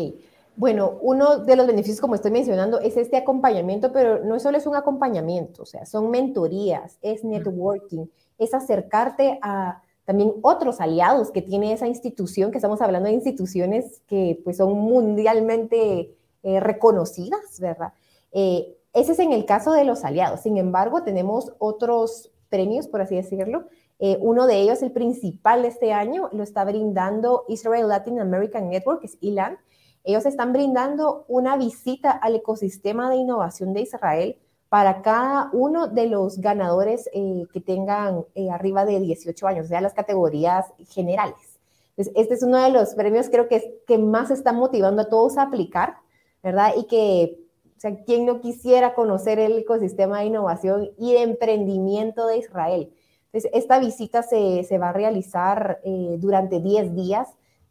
[0.56, 4.68] Bueno, uno de los beneficios, como estoy mencionando, es este acompañamiento, pero no solo es
[4.68, 8.06] un acompañamiento, o sea, son mentorías, es networking,
[8.38, 14.02] es acercarte a también otros aliados que tiene esa institución, que estamos hablando de instituciones
[14.08, 17.92] que pues son mundialmente eh, reconocidas, ¿verdad?
[18.32, 20.40] Eh, ese es en el caso de los aliados.
[20.40, 23.68] Sin embargo, tenemos otros premios, por así decirlo.
[24.00, 28.70] Eh, uno de ellos, el principal de este año, lo está brindando Israel Latin American
[28.70, 29.58] Network, es ILAN.
[30.06, 34.38] Ellos están brindando una visita al ecosistema de innovación de Israel
[34.70, 39.70] para cada uno de los ganadores eh, que tengan eh, arriba de 18 años, o
[39.70, 41.60] sea, las categorías generales.
[41.96, 45.38] Entonces, este es uno de los premios, creo que, que más está motivando a todos
[45.38, 45.96] a aplicar,
[46.44, 46.74] ¿verdad?
[46.78, 47.40] Y que,
[47.76, 52.94] o sea, ¿quién no quisiera conocer el ecosistema de innovación y de emprendimiento de Israel?
[53.32, 57.30] Entonces, esta visita se, se va a realizar eh, durante 10 días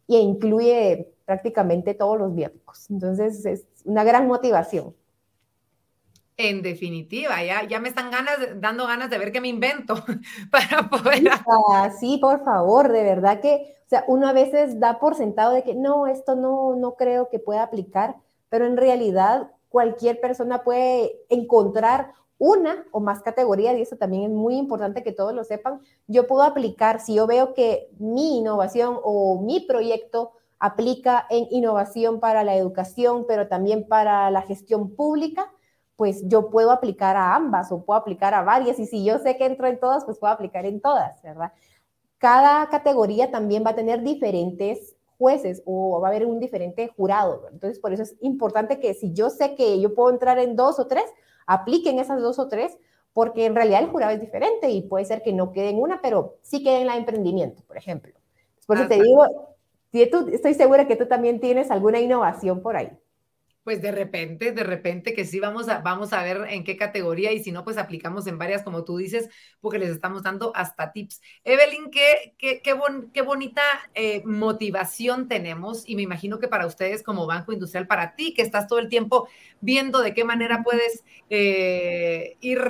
[0.08, 2.90] e incluye prácticamente todos los viáticos.
[2.90, 4.94] Entonces, es una gran motivación.
[6.38, 9.94] En definitiva, ya, ya me están ganas, dando ganas de ver qué me invento
[10.50, 11.30] para poder.
[11.98, 15.64] Sí, por favor, de verdad que, o sea, uno a veces da por sentado de
[15.64, 18.16] que no, esto no, no creo que pueda aplicar,
[18.50, 24.30] pero en realidad cualquier persona puede encontrar una o más categorías y eso también es
[24.30, 25.80] muy importante que todos lo sepan.
[26.06, 32.20] Yo puedo aplicar, si yo veo que mi innovación o mi proyecto aplica en innovación
[32.20, 35.50] para la educación, pero también para la gestión pública,
[35.96, 39.36] pues yo puedo aplicar a ambas o puedo aplicar a varias y si yo sé
[39.36, 41.52] que entro en todas, pues puedo aplicar en todas, ¿verdad?
[42.18, 47.48] Cada categoría también va a tener diferentes jueces o va a haber un diferente jurado.
[47.50, 50.78] Entonces, por eso es importante que si yo sé que yo puedo entrar en dos
[50.78, 51.04] o tres,
[51.46, 52.76] apliquen esas dos o tres,
[53.12, 56.02] porque en realidad el jurado es diferente y puede ser que no quede en una,
[56.02, 58.12] pero sí quede en la emprendimiento, por ejemplo.
[58.66, 59.24] Por eso te digo,
[59.92, 62.90] estoy segura que tú también tienes alguna innovación por ahí.
[63.66, 67.32] Pues de repente, de repente que sí vamos a, vamos a ver en qué categoría
[67.32, 69.28] y si no, pues aplicamos en varias, como tú dices,
[69.60, 71.20] porque les estamos dando hasta tips.
[71.42, 73.62] Evelyn, qué, qué, qué, bonita
[73.96, 78.42] eh, motivación tenemos y me imagino que para ustedes como Banco Industrial, para ti que
[78.42, 79.26] estás todo el tiempo
[79.60, 82.60] viendo de qué manera puedes eh, ir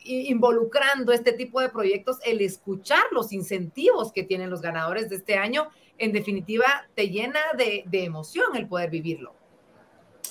[0.00, 5.36] involucrando este tipo de proyectos, el escuchar los incentivos que tienen los ganadores de este
[5.36, 9.41] año, en definitiva, te llena de, de emoción el poder vivirlo.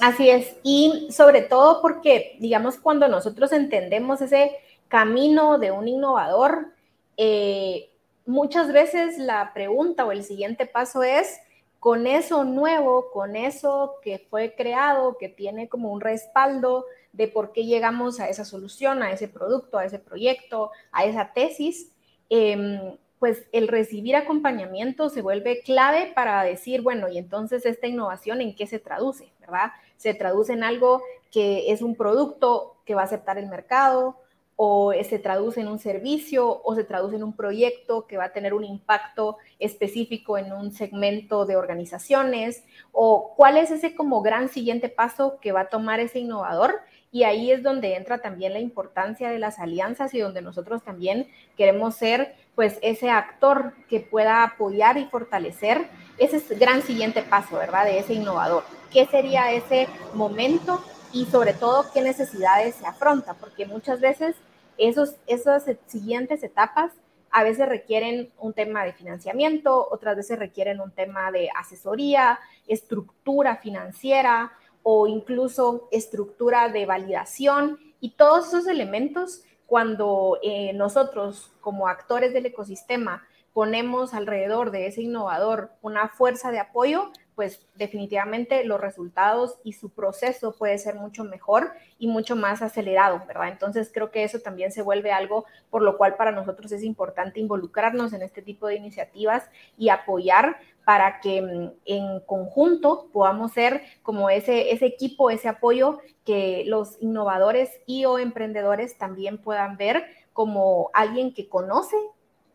[0.01, 6.73] Así es, y sobre todo porque, digamos, cuando nosotros entendemos ese camino de un innovador,
[7.17, 7.91] eh,
[8.25, 11.39] muchas veces la pregunta o el siguiente paso es,
[11.79, 17.51] con eso nuevo, con eso que fue creado, que tiene como un respaldo de por
[17.51, 21.91] qué llegamos a esa solución, a ese producto, a ese proyecto, a esa tesis,
[22.29, 28.41] em, pues el recibir acompañamiento se vuelve clave para decir, bueno, y entonces esta innovación
[28.41, 29.71] en qué se traduce, ¿verdad?
[30.01, 34.17] Se traduce en algo que es un producto que va a aceptar el mercado
[34.55, 38.33] o se traduce en un servicio o se traduce en un proyecto que va a
[38.33, 44.49] tener un impacto específico en un segmento de organizaciones o cuál es ese como gran
[44.49, 46.81] siguiente paso que va a tomar ese innovador.
[47.11, 51.27] Y ahí es donde entra también la importancia de las alianzas y donde nosotros también
[51.57, 57.85] queremos ser pues ese actor que pueda apoyar y fortalecer ese gran siguiente paso, ¿verdad?
[57.85, 58.63] De ese innovador.
[58.91, 63.33] ¿Qué sería ese momento y sobre todo qué necesidades se afronta?
[63.35, 64.35] Porque muchas veces
[64.77, 66.91] esos, esas siguientes etapas
[67.31, 73.55] a veces requieren un tema de financiamiento, otras veces requieren un tema de asesoría, estructura
[73.57, 74.51] financiera,
[74.83, 82.47] o incluso estructura de validación y todos esos elementos cuando eh, nosotros como actores del
[82.47, 89.73] ecosistema ponemos alrededor de ese innovador una fuerza de apoyo, pues definitivamente los resultados y
[89.73, 93.49] su proceso puede ser mucho mejor y mucho más acelerado, ¿verdad?
[93.49, 97.39] Entonces creo que eso también se vuelve algo por lo cual para nosotros es importante
[97.39, 103.81] involucrarnos en este tipo de iniciativas y apoyar para que mm, en conjunto podamos ser
[104.03, 110.05] como ese, ese equipo, ese apoyo que los innovadores y o emprendedores también puedan ver
[110.33, 111.95] como alguien que conoce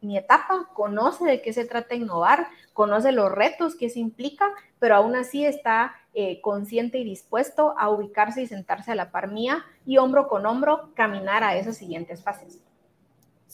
[0.07, 4.97] mi etapa, conoce de qué se trata innovar, conoce los retos que se implica, pero
[4.97, 9.65] aún así está eh, consciente y dispuesto a ubicarse y sentarse a la par mía
[9.85, 12.61] y hombro con hombro caminar a esas siguientes fases.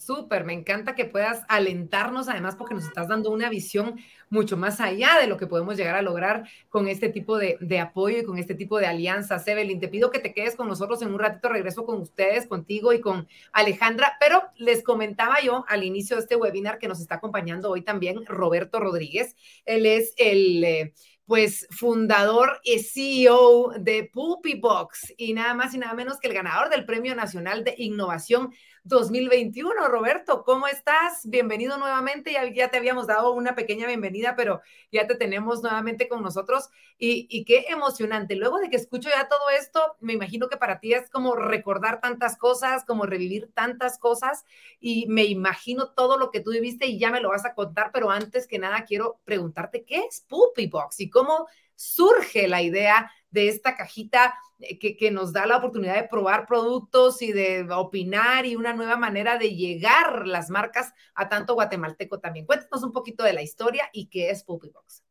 [0.04, 4.80] Súper, me encanta que puedas alentarnos además porque nos estás dando una visión mucho más
[4.80, 8.36] allá de lo que podemos llegar a lograr con este tipo de, apoyo y con
[8.36, 9.46] este tipo de alianzas.
[9.46, 12.92] Evelyn, te pido que te quedes con nosotros en un ratito, regreso con ustedes, contigo
[12.92, 17.16] y con Alejandra, pero les comentaba yo al inicio de este webinar que nos está
[17.16, 19.36] acompañando hoy también Roberto Rodríguez.
[19.64, 20.64] Él es el...
[20.64, 26.28] Eh, pues fundador y CEO de Puppy Box y nada más y nada menos que
[26.28, 28.52] el ganador del Premio Nacional de Innovación
[28.84, 29.86] 2021.
[29.88, 31.20] Roberto, ¿cómo estás?
[31.24, 32.32] Bienvenido nuevamente.
[32.32, 36.68] Ya, ya, te habíamos dado una pequeña bienvenida, pero ya te tenemos nuevamente con nosotros
[36.98, 38.34] y, qué emocionante.
[38.36, 42.00] Luego de que escucho ya todo esto, me imagino que para ti es como recordar
[42.00, 44.44] tantas cosas, como revivir tantas cosas
[44.80, 47.90] y me imagino todo lo que tú viviste y ya me lo vas a contar,
[47.92, 53.10] pero antes que nada quiero preguntarte qué es Puppy Box y cómo surge la idea
[53.30, 58.46] de esta cajita eh, que, nos da la oportunidad de probar productos y de opinar
[58.46, 62.46] y una nueva manera de llegar las marcas a tanto guatemalteco también.
[62.46, 65.02] Cuéntanos un poquito de la historia y qué es Puppy Box.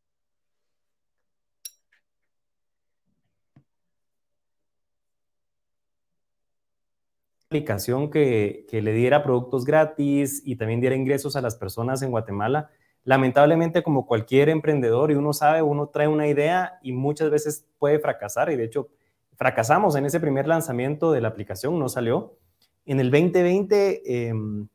[7.52, 12.10] aplicación que, que, le diera productos gratis y también diera ingresos a las personas en
[12.10, 12.72] Guatemala
[13.04, 18.00] lamentablemente como cualquier emprendedor y uno sabe, uno trae una idea y muchas veces puede
[18.00, 18.90] fracasar y de hecho
[19.36, 22.38] fracasamos en ese primer lanzamiento de la aplicación, no salió.
[22.86, 24.68] En el 2020 em,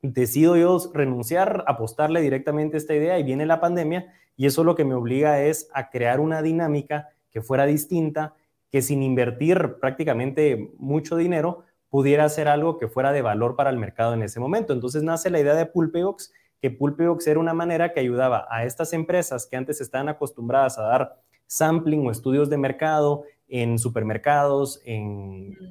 [0.00, 4.74] decido yo renunciar, apostarle directamente a esta idea y viene la pandemia y eso lo
[4.74, 8.34] que me obliga es a crear una dinámica que fuera distinta,
[8.70, 13.78] que sin invertir prácticamente mucho dinero pudiera hacer algo que fuera de valor para el
[13.78, 14.72] mercado en ese momento.
[14.72, 18.92] Entonces nace la idea de Pulpeox que Pulpeox era una manera que ayudaba a estas
[18.92, 24.82] empresas que antes estaban acostumbradas a dar sampling o estudios de mercado en supermercados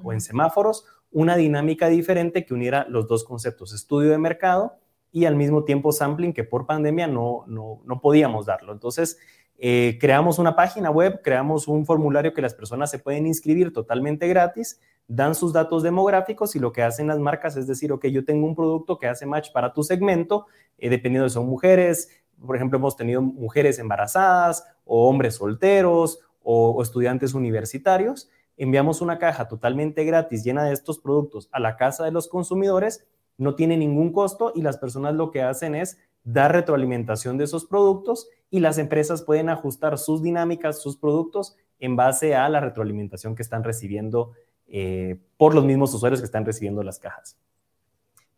[0.04, 4.78] o en semáforos, una dinámica diferente que uniera los dos conceptos, estudio de mercado
[5.12, 8.73] y al mismo tiempo sampling que por pandemia no, no, no podíamos darlo.
[8.73, 9.17] Entonces,
[9.58, 14.28] eh, creamos una página web, creamos un formulario que las personas se pueden inscribir totalmente
[14.28, 18.26] gratis, dan sus datos demográficos y lo que hacen las marcas es decir, ok, yo
[18.26, 22.10] tengo un producto que hace match para tu segmento, eh, dependiendo de son mujeres,
[22.46, 28.30] por ejemplo, hemos tenido mujeres embarazadas o hombres solteros o estudiantes universitarios.
[28.58, 33.08] Enviamos una caja totalmente gratis llena de estos productos a la casa de los consumidores,
[33.38, 37.65] no tiene ningún costo y las personas lo que hacen es dar retroalimentación de esos
[37.65, 43.36] productos y las empresas pueden ajustar sus dinámicas, sus productos en base a la retroalimentación
[43.36, 44.34] que están recibiendo
[44.67, 47.38] eh, por los mismos usuarios que están recibiendo las cajas.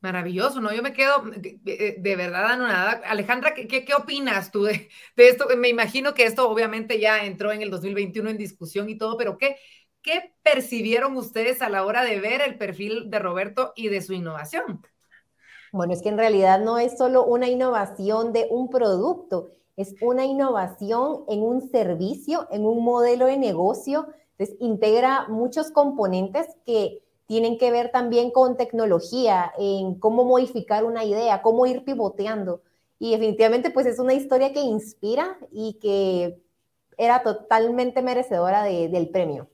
[0.02, 0.74] Maravilloso, ¿no?
[0.74, 3.02] Yo me quedo de, verdad anonada.
[3.06, 4.88] Alejandra, ¿qué, qué, opinas tú de,
[5.18, 5.46] de, esto?
[5.58, 9.38] Me imagino que esto obviamente ya entró en el 2021 en discusión y todo, pero
[9.38, 9.58] ¿qué,
[10.02, 14.14] ¿qué percibieron ustedes a la hora de ver el perfil de Roberto y de su
[14.14, 14.82] innovación?
[15.72, 20.26] Bueno, es que en realidad no es solo una innovación de un producto, es una
[20.26, 24.08] innovación en un servicio, en un modelo de negocio.
[24.40, 31.04] Entonces, integra muchos componentes que tienen que ver también con tecnología, en cómo modificar una
[31.04, 32.64] idea, cómo ir pivoteando.
[32.98, 36.42] Y definitivamente, pues es una historia que inspira y que
[36.98, 39.48] era totalmente merecedora del premio.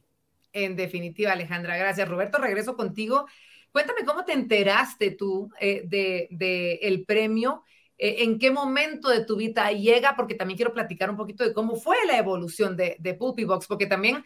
[0.53, 2.07] En definitiva, Alejandra, gracias.
[2.07, 3.25] Roberto, regreso contigo
[3.75, 7.61] Cuéntame cómo te enteraste tú eh, de, el premio,
[7.97, 11.51] eh, en qué momento de tu vida llega, porque también quiero platicar un poquito de
[11.51, 14.23] cómo fue la evolución de, de Box, porque también,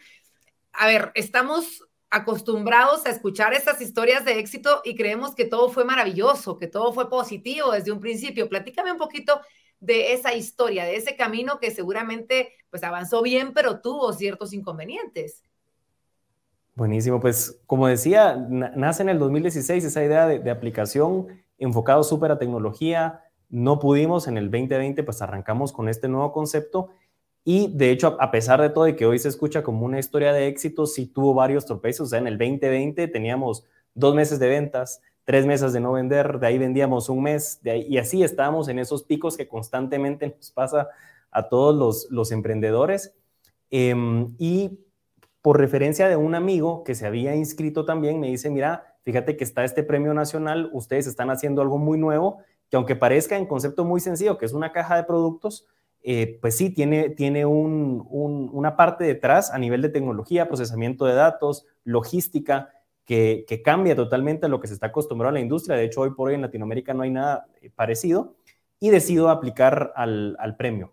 [0.72, 5.84] a ver, estamos acostumbrados a escuchar esas historias de éxito y creemos que todo fue
[5.84, 8.48] maravilloso, que todo fue positivo desde un principio.
[8.48, 9.40] Platícame un poquito
[9.78, 15.44] de esa historia, de ese camino que seguramente pues avanzó bien, pero tuvo ciertos inconvenientes.
[16.74, 21.26] Buenísimo, pues como decía, nace en el 2016 esa idea de, aplicación
[21.58, 23.22] enfocado súper a tecnología.
[23.48, 26.90] No pudimos en el 2020, pues arrancamos con este nuevo concepto
[27.44, 30.32] y de hecho, a pesar de todo y que hoy se escucha como una historia
[30.32, 32.08] de éxito, sí tuvo varios tropezos.
[32.08, 36.38] O sea, en el 2020 teníamos dos meses de ventas, tres meses de no vender,
[36.38, 40.34] de ahí vendíamos un mes, de ahí, y así estábamos en esos picos que constantemente
[40.36, 40.88] nos pasa
[41.30, 43.14] a todos los, los emprendedores.
[43.70, 44.80] Em, y
[45.42, 49.44] por referencia de un amigo que se había inscrito también, me dice, mira, fíjate que
[49.44, 53.84] está este premio nacional, ustedes están haciendo algo muy nuevo, que aunque parezca en concepto
[53.84, 55.66] muy sencillo, que es una caja de productos,
[56.02, 61.66] eh, pues sí, tiene, tiene una parte detrás a nivel de tecnología, procesamiento de datos,
[61.84, 62.70] logística,
[63.04, 65.76] que, cambia totalmente a lo que se está acostumbrado a la industria.
[65.76, 68.36] De hecho, hoy por hoy en Latinoamérica no hay nada eh, parecido
[68.78, 70.92] y decido aplicar al, al premio.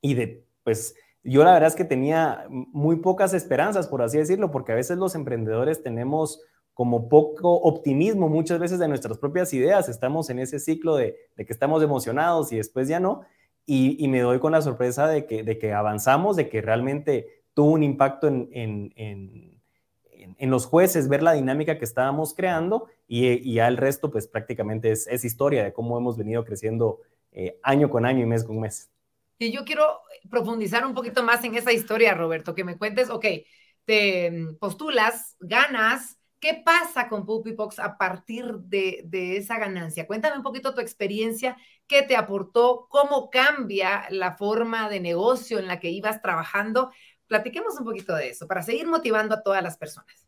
[0.00, 4.50] Y de, pues yo la verdad es que tenía muy pocas esperanzas, por así decirlo,
[4.50, 6.40] porque a veces los emprendedores tenemos
[6.74, 11.52] como poco optimismo muchas veces de nuestras propias ideas, estamos en ese ciclo de, que
[11.52, 13.22] estamos emocionados y después ya no,
[13.66, 17.72] y, me doy con la sorpresa de que, de que avanzamos, de que realmente tuvo
[17.72, 23.68] un impacto en, en, en, los jueces, ver la dinámica que estábamos creando y, ya
[23.68, 27.00] el resto pues prácticamente es, es, historia de cómo hemos venido creciendo
[27.32, 28.90] eh, año con año y mes con mes.
[29.38, 30.00] Y yo quiero
[30.30, 33.26] profundizar un poquito más en esa historia, Roberto, que me cuentes, ok,
[33.84, 40.06] te postulas, ganas, ¿qué pasa con Puppybox a partir de, de, esa ganancia?
[40.06, 45.66] Cuéntame un poquito tu experiencia, qué te aportó, cómo cambia la forma de negocio en
[45.66, 46.90] la que ibas trabajando.
[47.26, 50.24] Platiquemos un poquito de eso para seguir motivando a todas las personas.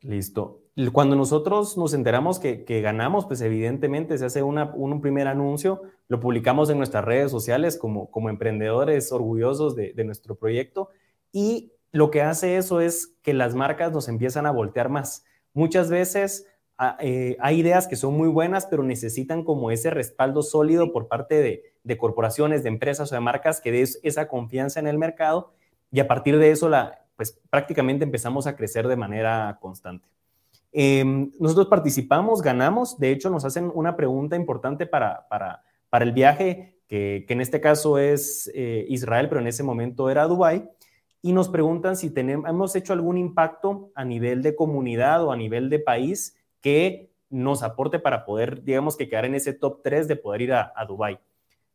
[0.00, 0.62] Listo.
[0.92, 6.70] Cuando nosotros nos enteramos que, ganamos, pues evidentemente se hace un primer anuncio, lo publicamos
[6.70, 10.90] en nuestras redes sociales como, emprendedores orgullosos de, nuestro proyecto
[11.32, 15.24] y lo que hace eso es que las marcas nos empiezan a voltear más.
[15.54, 16.46] Muchas veces
[17.00, 21.36] eh, hay ideas que son muy buenas, pero necesitan como ese respaldo sólido por parte
[21.36, 25.52] de, de corporaciones, de empresas o de marcas que des esa confianza en el mercado.
[25.90, 30.06] Y a partir de eso la, pues prácticamente empezamos a crecer de manera constante.
[30.72, 36.12] Em, nosotros participamos, ganamos, de hecho nos hacen una pregunta importante para, para, para el
[36.12, 40.68] viaje, que, que, en este caso es eh, Israel, pero en ese momento era Dubái,
[41.22, 45.36] y nos preguntan si tenemos, hemos hecho algún impacto a nivel de comunidad o a
[45.36, 46.35] nivel de país
[46.66, 50.52] que nos aporte para poder, digamos, que quedar en ese top 3 de poder ir
[50.52, 51.20] a, a Dubái.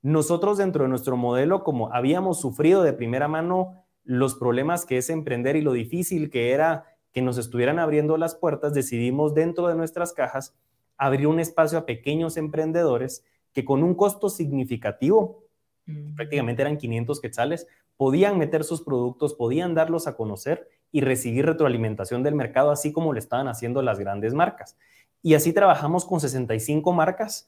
[0.01, 5.09] Nosotros dentro de nuestro modelo, como habíamos sufrido de primera mano los problemas que es
[5.09, 9.75] emprender y lo difícil que era que nos estuvieran abriendo las puertas, decidimos dentro de
[9.75, 10.57] nuestras cajas
[10.97, 13.23] abrir un espacio a pequeños emprendedores
[13.53, 15.45] que con un costo significativo,
[15.85, 16.15] mm.
[16.15, 22.23] prácticamente eran 500 quetzales, podían meter sus productos, podían darlos a conocer y recibir retroalimentación
[22.23, 24.77] del mercado, así como lo estaban haciendo las grandes marcas.
[25.21, 27.47] Y así trabajamos con 65 marcas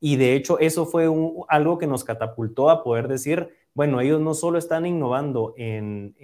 [0.00, 1.08] y de hecho eso fue
[1.48, 6.14] algo que nos catapultó a poder decir, bueno, ellos no solo están innovando en,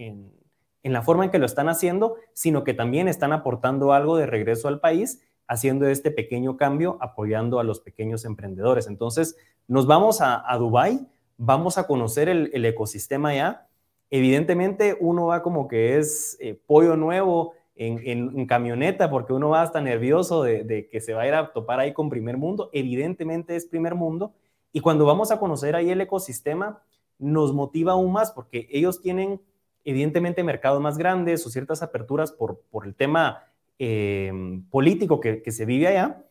[0.83, 4.69] la forma en que lo están haciendo, sino que también están aportando algo de regreso
[4.69, 8.87] al país, haciendo este pequeño cambio, apoyando a los pequeños emprendedores.
[8.87, 11.07] Entonces, nos vamos a, a Dubái,
[11.43, 13.67] vamos a conocer el, ecosistema ya.
[14.11, 19.81] Evidentemente, uno va como que es eh, pollo nuevo en, camioneta, porque uno va hasta
[19.81, 22.69] nervioso de, que se va a ir a topar ahí con primer mundo.
[22.73, 24.35] Evidentemente es primer mundo.
[24.73, 26.83] Y cuando vamos a conocer ahí el ecosistema,
[27.19, 29.41] nos motiva aún más porque ellos tienen
[29.85, 33.45] evidentemente mercados más grandes o ciertas aperturas por, el tema
[33.79, 36.23] eh, político que, se vive allá,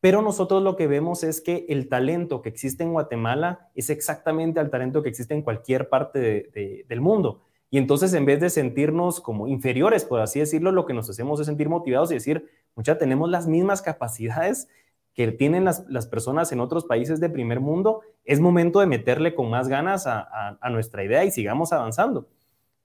[0.00, 4.60] pero nosotros lo que vemos es que el talento que existe en Guatemala es exactamente
[4.60, 7.42] el talento que existe en cualquier parte del mundo.
[7.70, 11.40] Y entonces, en vez de sentirnos como inferiores, por así decirlo, lo que nos hacemos
[11.40, 14.68] es sentir motivados y decir, mucha, tenemos las mismas capacidades
[15.14, 19.50] que tienen las, personas en otros países de primer mundo, es momento de meterle con
[19.50, 22.28] más ganas a, nuestra idea y sigamos avanzando.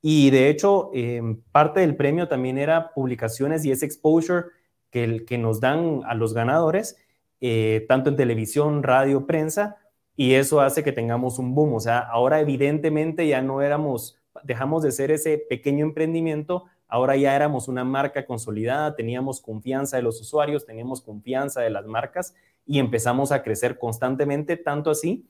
[0.01, 4.47] Y de hecho, em, parte del premio también era publicaciones y ese exposure
[4.89, 6.97] que, que nos dan a los ganadores,
[7.43, 9.77] eh, tanto en televisión, radio, prensa,
[10.15, 11.73] y eso hace que tengamos un boom.
[11.73, 17.35] O sea, ahora evidentemente ya no éramos, dejamos de ser ese pequeño emprendimiento ahora ya
[17.35, 22.35] éramos una marca consolidada, teníamos confianza de los usuarios, teníamos confianza de las marcas
[22.67, 25.25] y empezamos a crecer constantemente, tanto así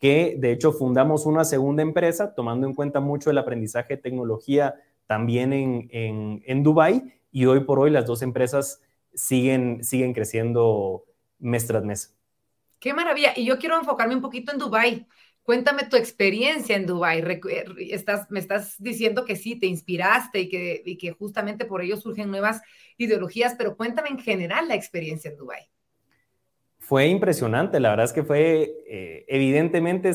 [0.00, 4.74] que de hecho fundamos una segunda empresa, tomando en cuenta mucho el aprendizaje de tecnología
[5.06, 8.82] también en, en, en Dubái, y hoy por hoy las dos empresas
[9.14, 11.04] siguen, siguen creciendo
[11.44, 12.16] mes tras mes.
[12.78, 13.32] Qué maravilla.
[13.36, 15.06] Y yo quiero enfocarme un poquito en Dubái.
[15.42, 17.20] Cuéntame tu experiencia en Dubái.
[17.20, 21.82] Eh, estás, me estás diciendo que sí, te inspiraste y que, y que justamente por
[21.82, 22.62] ello surgen nuevas
[22.96, 25.68] ideologías, pero cuéntame en general la experiencia en Dubái
[26.84, 27.80] fue impresionante.
[27.80, 30.12] La verdad es que fue, eh, evidentemente,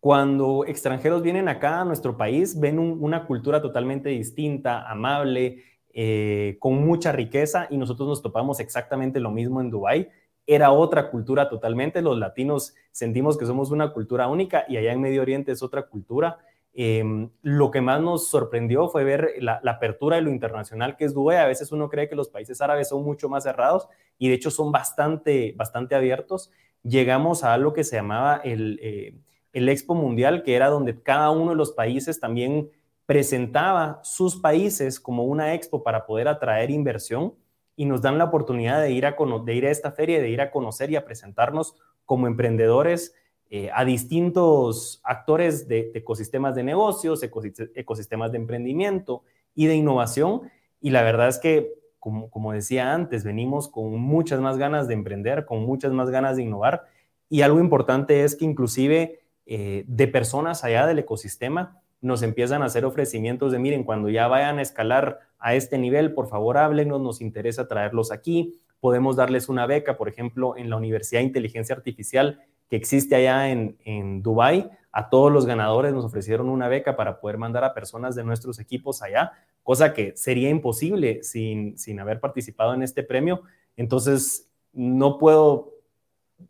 [0.00, 6.84] cuando extranjeros vienen acá a nuestro país, ven una cultura totalmente distinta, amable, eh, con
[6.84, 10.08] mucha riqueza, y nosotros nos topamos exactamente lo mismo en Dubái.
[10.46, 12.02] Era otra cultura totalmente.
[12.02, 15.86] Los latinos sentimos que somos una cultura única y allá en Medio Oriente es otra
[15.86, 16.38] cultura.
[16.76, 21.14] Em, lo que más nos sorprendió fue ver la, apertura de lo internacional que es
[21.14, 21.38] Dubái.
[21.38, 23.88] A veces uno cree que los países árabes son mucho más cerrados
[24.18, 26.50] y de hecho son bastante, bastante abiertos.
[26.82, 29.16] Llegamos a algo que se llamaba el, eh,
[29.52, 32.70] el Expo Mundial, que era donde cada uno de los países también
[33.06, 37.34] presentaba sus países como una expo para poder atraer inversión
[37.76, 40.40] y nos dan la oportunidad de ir a, de ir a esta feria, de ir
[40.40, 43.14] a conocer y a presentarnos como emprendedores
[43.50, 49.22] eh, a distintos actores de, ecosistemas de negocios, ecosistemas de emprendimiento
[49.54, 50.50] y de innovación.
[50.80, 55.46] Y la verdad es que, como, decía antes, venimos con muchas más ganas de emprender,
[55.46, 56.86] con muchas más ganas de innovar.
[57.28, 62.66] Y algo importante es que inclusive eh, de personas allá del ecosistema nos empiezan a
[62.66, 67.00] hacer ofrecimientos de, miren, cuando ya vayan a escalar a este nivel, por favor háblenos,
[67.00, 71.74] nos interesa traerlos aquí, podemos darles una beca, por ejemplo, en la Universidad de Inteligencia
[71.74, 74.70] Artificial que existe allá en, en Dubái.
[74.92, 78.58] A todos los ganadores nos ofrecieron una beca para poder mandar a personas de nuestros
[78.60, 79.32] equipos allá,
[79.62, 83.42] cosa que sería imposible sin, sin haber participado en este premio.
[83.78, 85.72] Entonces, no puedo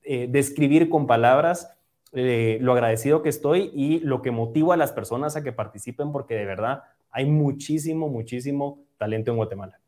[0.03, 1.71] eh, describir con palabras
[2.15, 6.13] eh, lo agradecido que estoy y lo que motiva a las personas a que participen,
[6.13, 9.81] porque de verdad hay muchísimo, muchísimo talento en Guatemala.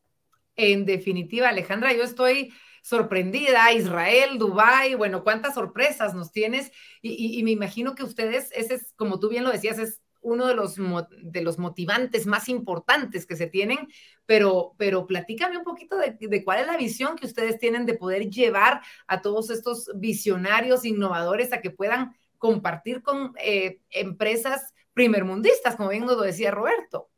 [0.57, 2.53] En definitiva, Alejandra, yo estoy
[2.83, 6.71] sorprendida, Israel, Dubái, bueno, cuántas sorpresas nos tienes
[7.03, 10.55] y, me imagino que ustedes, ese es, como tú bien lo decías, es uno de
[10.55, 10.75] los,
[11.23, 13.79] de los motivantes más importantes que se tienen,
[14.27, 18.29] pero, pero platícame un poquito de, cuál es la visión que ustedes tienen de poder
[18.29, 25.91] llevar a todos estos visionarios, innovadores, a que puedan compartir con eh, empresas primermundistas, como
[25.91, 27.09] bien lo decía Roberto.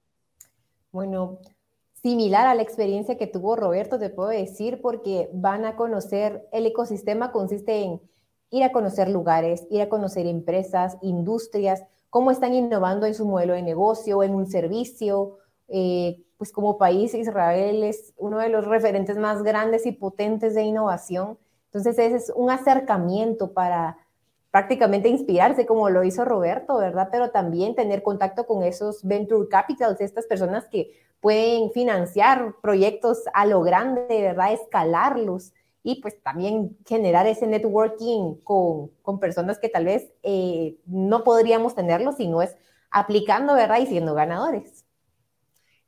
[0.92, 1.38] Bueno,
[2.02, 6.66] similar a la experiencia que tuvo Roberto, te puedo decir, porque van a conocer, el
[6.66, 8.02] ecosistema consiste en
[8.50, 13.54] ir a conocer lugares, ir a conocer empresas, industrias, cómo están innovando en su modelo
[13.54, 15.38] de negocio, en un servicio.
[15.68, 20.62] Eh, pues como país, Israel es uno de los referentes más grandes y potentes de
[20.62, 21.38] innovación.
[21.66, 23.98] Entonces, ese es un acercamiento para
[24.50, 27.08] prácticamente inspirarse como lo hizo Roberto, ¿verdad?
[27.12, 33.44] Pero también tener contacto con esos venture capitals, estas personas que pueden financiar proyectos a
[33.44, 34.52] lo grande, ¿verdad?
[34.52, 35.52] Escalarlos
[35.82, 41.74] y pues también generar ese networking con, con personas que tal vez eh, no podríamos
[41.74, 42.56] tenerlo si no es
[42.90, 43.80] aplicando, ¿verdad?
[43.80, 44.84] Y siendo ganadores.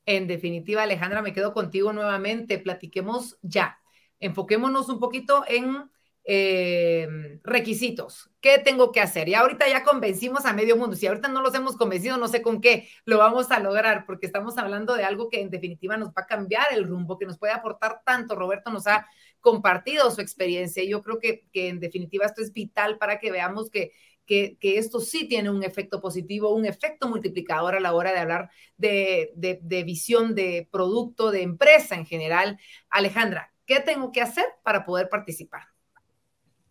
[0.06, 2.58] En definitiva, Alejandra, me quedo contigo nuevamente.
[2.58, 3.78] Platiquemos ya.
[4.18, 5.90] Enfoquémonos un poquito en
[6.24, 8.30] eh, requisitos.
[8.40, 9.28] ¿Qué tengo que hacer?
[9.28, 10.96] Y ahorita ya convencimos a medio mundo.
[10.96, 14.26] Si ahorita no los hemos convencido, no sé con qué lo vamos a lograr, porque
[14.26, 17.38] estamos hablando de algo que en definitiva nos va a cambiar el rumbo, que nos
[17.38, 18.34] puede aportar tanto.
[18.34, 19.06] Roberto nos ha
[19.40, 23.70] compartido su experiencia yo creo que, que en definitiva esto es vital para que veamos
[23.70, 23.92] que,
[24.26, 28.18] que, que, esto sí tiene un efecto positivo, un efecto multiplicador a la hora de
[28.18, 32.58] hablar de, de, de visión de producto, de empresa en general.
[32.90, 35.62] Alejandra, ¿qué tengo que hacer para poder participar?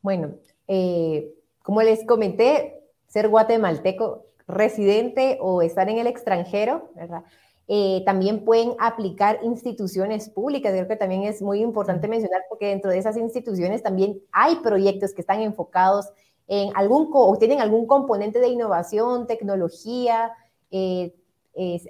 [0.01, 0.36] Bueno,
[0.67, 7.24] eh, como les comenté, ser guatemalteco residente o estar en el extranjero, ¿verdad?
[7.72, 10.74] Eh, también pueden aplicar instituciones públicas.
[10.74, 15.13] Creo que también es muy importante mencionar porque dentro de esas instituciones también hay proyectos
[15.13, 16.07] que están enfocados
[16.47, 20.32] en algún o tienen algún componente de innovación, tecnología,
[20.72, 21.13] eh,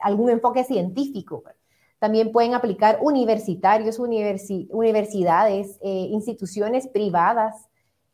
[0.01, 1.43] algún enfoque científico.
[1.97, 7.69] También pueden aplicar universitarios, universidades, instituciones privadas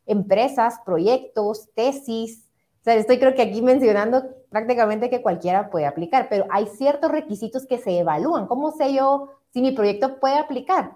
[0.06, 2.44] empresas, proyectos, tesis.
[2.80, 4.24] O sea, estoy creo que aquí mencionando
[4.56, 8.46] prácticamente que cualquiera puede aplicar, pero hay ciertos requisitos que se evalúan.
[8.46, 10.92] ¿Cómo sé yo si mi proyecto puede aplicar?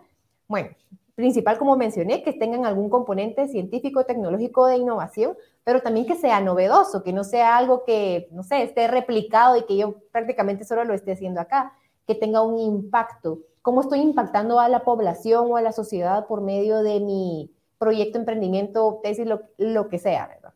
[0.48, 0.70] Bueno,
[1.14, 6.40] principal, como mencioné, que tengan algún componente científico, tecnológico de innovación, pero también que sea
[6.40, 10.84] novedoso, que no sea algo que, no sé, esté replicado y que yo prácticamente solo
[10.84, 11.74] lo esté haciendo acá.
[12.06, 13.40] que tenga un impacto.
[13.60, 18.18] ¿Cómo estoy impactando a la población o a la sociedad por medio de mi proyecto,
[18.18, 20.54] emprendimiento, tesis, lo, lo que sea, ¿verdad?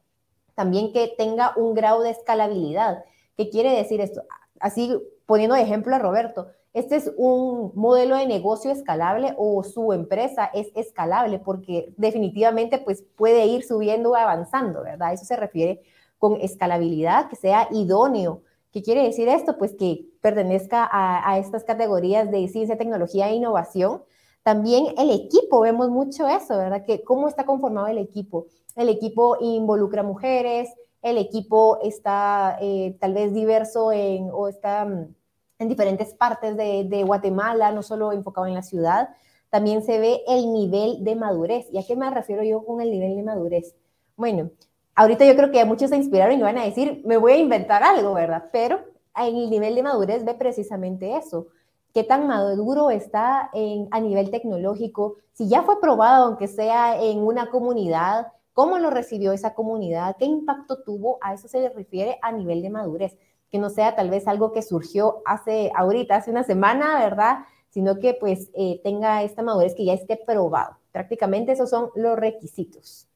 [0.54, 3.04] También que tenga un grado de escalabilidad.
[3.36, 4.22] ¿Qué quiere decir esto?
[4.60, 4.96] Así,
[5.26, 10.50] poniendo de ejemplo a Roberto, este es un modelo de negocio escalable o su empresa
[10.52, 15.12] es escalable porque definitivamente pues puede ir subiendo o avanzando, ¿verdad?
[15.12, 15.82] Eso se refiere
[16.18, 18.42] con escalabilidad, que sea idóneo.
[18.72, 19.56] ¿Qué quiere decir esto?
[19.56, 24.02] Pues que pertenezca a, estas categorías de ciencia, tecnología e innovación.
[24.42, 26.84] También el equipo, vemos mucho eso, ¿verdad?
[26.84, 28.46] Que cómo está conformado el equipo.
[28.76, 30.70] El equipo involucra mujeres,
[31.04, 35.14] el equipo está eh, tal vez diverso en, o está mm,
[35.58, 39.10] en diferentes partes de, Guatemala, no solo enfocado en la ciudad.
[39.50, 41.66] También se ve el nivel de madurez.
[41.70, 43.74] ¿Y a qué me refiero yo con el nivel de madurez?
[44.16, 44.50] Bueno,
[44.94, 47.82] ahorita yo creo que muchos se inspiraron y van a decir, me voy a inventar
[47.82, 48.44] algo, ¿verdad?
[48.50, 48.80] Pero
[49.14, 51.48] en el nivel de madurez ve precisamente eso.
[51.92, 55.18] ¿Qué tan maduro está en, a nivel tecnológico?
[55.34, 60.16] Si ya fue probado, aunque sea en una comunidad, ¿cómo lo recibió esa comunidad?
[60.18, 61.18] ¿Qué impacto tuvo?
[61.20, 63.18] A eso se le refiere a nivel de madurez.
[63.50, 67.40] Que no sea tal vez algo que surgió hace, ahorita, hace una semana, ¿verdad?
[67.68, 70.78] Sino que pues eh, tenga esta madurez que ya esté probado.
[70.90, 73.08] Prácticamente esos son los requisitos.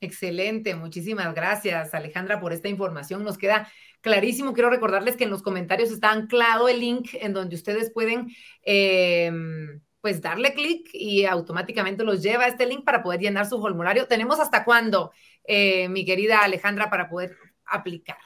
[0.00, 3.24] Excelente, muchísimas gracias Alejandra por esta información.
[3.24, 3.66] Nos queda
[4.02, 4.52] clarísimo.
[4.52, 8.28] Quiero recordarles que en los comentarios está anclado el link en donde ustedes pueden
[8.62, 13.60] em, pues darle clic y automáticamente los lleva a este link para poder llenar su
[13.60, 14.06] formulario.
[14.06, 15.10] ¿Tenemos hasta cuándo,
[15.42, 17.34] eh, mi querida Alejandra, para poder
[17.64, 18.18] aplicar?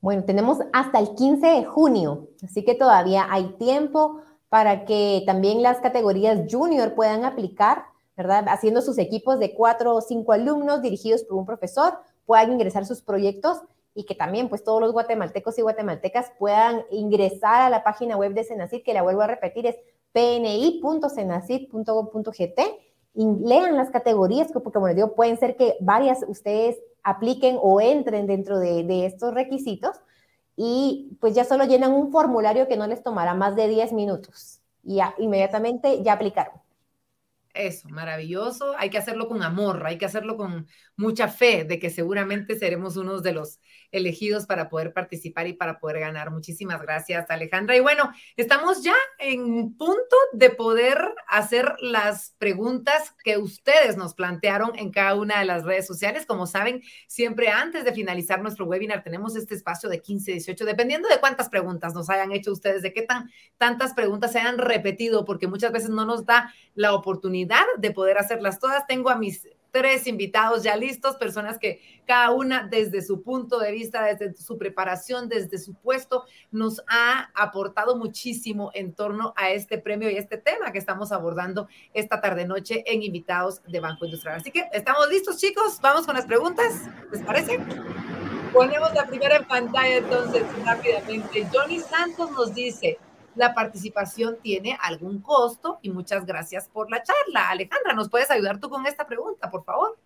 [0.00, 5.62] Bueno, tenemos hasta el 15 de junio, así que todavía hay tiempo para que también
[5.62, 7.84] las categorías junior puedan aplicar
[8.16, 8.46] ¿verdad?
[8.48, 13.02] Haciendo sus equipos de cuatro o cinco alumnos dirigidos por un profesor, puedan ingresar sus
[13.02, 13.58] proyectos
[13.94, 18.34] y que también pues todos los guatemaltecos y guatemaltecas puedan ingresar a la página web
[18.34, 19.76] de Senacid, que la vuelvo a repetir, es
[20.12, 22.60] pni.senacid.gov.gt
[23.14, 27.80] y lean las categorías, porque como les digo, pueden ser que varias ustedes apliquen o
[27.80, 29.96] entren dentro de, de estos requisitos
[30.56, 34.60] y pues ya solo llenan un formulario que no les tomará más de 10 minutos
[34.82, 36.54] y ya, inmediatamente ya aplicaron.
[37.52, 38.74] Eso, maravilloso.
[38.78, 42.96] Hay que hacerlo con amor, hay que hacerlo con mucha fe de que seguramente seremos
[42.96, 43.60] unos de los
[43.92, 46.30] elegidos para poder participar y para poder ganar.
[46.30, 47.76] Muchísimas gracias, Alejandra.
[47.76, 54.78] Y bueno, estamos ya en punto de poder hacer las preguntas que ustedes nos plantearon
[54.78, 56.26] en cada una de las redes sociales.
[56.26, 61.08] Como saben, siempre antes de finalizar nuestro webinar tenemos este espacio de 15, 18, dependiendo
[61.08, 65.24] de cuántas preguntas nos hayan hecho ustedes, de qué tan tantas preguntas se hayan repetido,
[65.24, 68.86] porque muchas veces no nos da la oportunidad de poder hacerlas todas.
[68.86, 73.72] Tengo a mis tres invitados ya listos, personas que cada una desde su punto de
[73.72, 79.78] vista, desde su preparación, desde su puesto, nos ha aportado muchísimo en torno a este
[79.78, 84.36] premio y este tema que estamos abordando esta tarde-noche en Invitados de Banco Industrial.
[84.36, 85.78] Así que estamos listos, chicos.
[85.80, 86.74] Vamos con las preguntas.
[87.12, 87.58] ¿Les parece?
[88.52, 91.46] Ponemos la primera en pantalla entonces rápidamente.
[91.52, 92.98] Johnny Santos nos dice,
[93.40, 97.48] la participación tiene algún costo y muchas gracias por la charla.
[97.48, 99.98] Alejandra, ¿nos puedes ayudar tú con esta pregunta, por favor?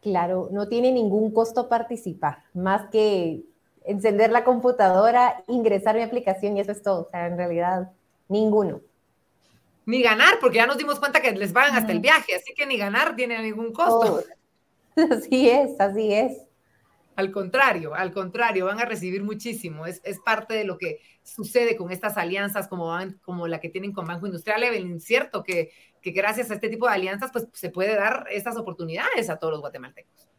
[0.00, 3.42] Claro, no tiene ningún costo participar, más que
[3.84, 7.02] encender la computadora, ingresar mi aplicación y eso es todo.
[7.02, 7.92] O sea, en realidad,
[8.28, 8.80] ninguno.
[9.84, 12.66] Ni ganar, porque ya nos dimos cuenta que les pagan hasta el viaje, así que
[12.66, 14.24] ni ganar tiene ningún costo.
[15.10, 16.36] Así es, así es.
[17.14, 19.86] Al contrario, al contrario, van a recibir muchísimo.
[19.86, 23.68] Es, es, parte de lo que sucede con estas alianzas como, van, como la que
[23.68, 24.62] tienen con Banco Industrial.
[24.62, 28.56] Es cierto que, que gracias a este tipo de alianzas, pues se puede dar estas
[28.56, 30.30] oportunidades a todos los guatemaltecos.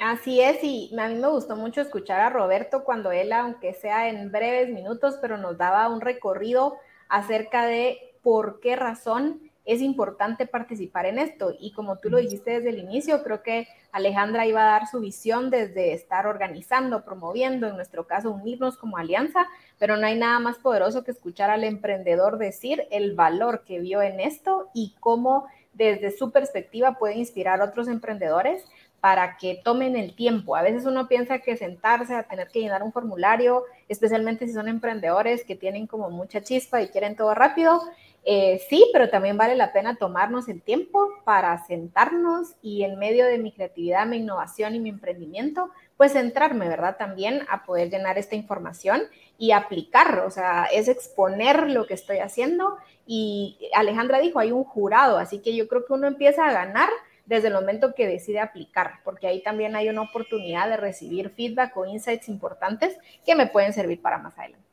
[0.00, 4.08] Así es, y a mí me gustó mucho escuchar a Roberto cuando él, aunque sea
[4.08, 6.78] en breves minutos, pero nos daba un recorrido
[7.10, 11.54] acerca de por qué razón es importante participar en esto.
[11.58, 14.98] Y como tú lo dijiste desde el inicio, creo que Alejandra iba a dar su
[14.98, 19.46] visión desde estar organizando, promoviendo, en nuestro caso, unirnos como alianza,
[19.78, 24.02] pero no hay nada más poderoso que escuchar al emprendedor decir el valor que vio
[24.02, 28.64] en esto y cómo desde su perspectiva puede inspirar a otros emprendedores
[29.00, 30.56] para que tomen el tiempo.
[30.56, 34.68] A veces uno piensa que sentarse a tener que llenar un formulario, especialmente si son
[34.68, 37.80] emprendedores que tienen como mucha chispa y quieren todo rápido,
[38.24, 43.24] eh, sí, pero también vale la pena tomarnos el tiempo para sentarnos y en medio
[43.24, 46.96] de mi creatividad, mi innovación y mi emprendimiento, pues centrarme, ¿verdad?
[46.98, 49.02] También a poder llenar esta información
[49.38, 52.76] y aplicar, o sea, es exponer lo que estoy haciendo.
[53.06, 56.90] Y Alejandra dijo, hay un jurado, así que yo creo que uno empieza a ganar
[57.30, 61.76] desde el momento que decide aplicar, porque ahí también hay una oportunidad de recibir feedback
[61.76, 64.66] o insights importantes que me pueden servir para más adelante.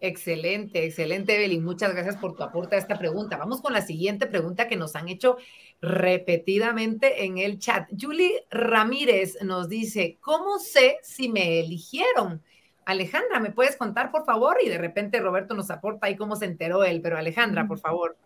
[0.00, 1.64] Excelente, excelente, Evelyn.
[1.64, 3.36] Muchas gracias por tu aporte a esta pregunta.
[3.36, 5.36] Vamos con la siguiente pregunta que nos han hecho
[5.80, 7.88] repetidamente en el chat.
[8.00, 12.40] Julie Ramírez nos dice, ¿cómo sé si me eligieron?
[12.84, 14.58] Alejandra, ¿me puedes contar, por favor?
[14.64, 18.16] Y de repente Roberto nos aporta ahí cómo se enteró él, pero Alejandra, por favor.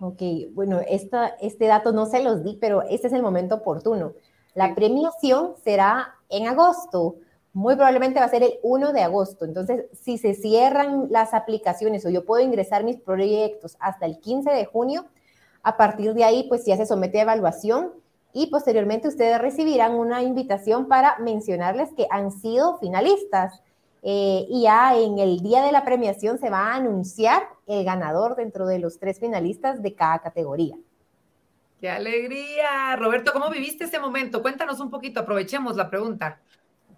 [0.00, 0.22] Ok,
[0.52, 4.14] bueno, esta, este dato no se los di, pero este es el momento oportuno.
[4.54, 7.16] La premiación será en agosto
[7.52, 9.44] muy probablemente va a ser el 1 de agosto.
[9.44, 14.50] Entonces, si se cierran las aplicaciones o yo puedo ingresar mis proyectos hasta el 15
[14.50, 15.06] de junio,
[15.62, 17.92] a partir de ahí, pues ya se somete a evaluación
[18.32, 23.60] y posteriormente ustedes recibirán una invitación para mencionarles que han sido finalistas.
[24.02, 28.34] Eh, y ya en el día de la premiación se va a anunciar el ganador
[28.36, 30.76] dentro de los tres finalistas de cada categoría.
[31.80, 32.96] ¡Qué alegría!
[32.96, 34.42] Roberto, ¿cómo viviste ese momento?
[34.42, 36.38] Cuéntanos un poquito, aprovechemos la pregunta.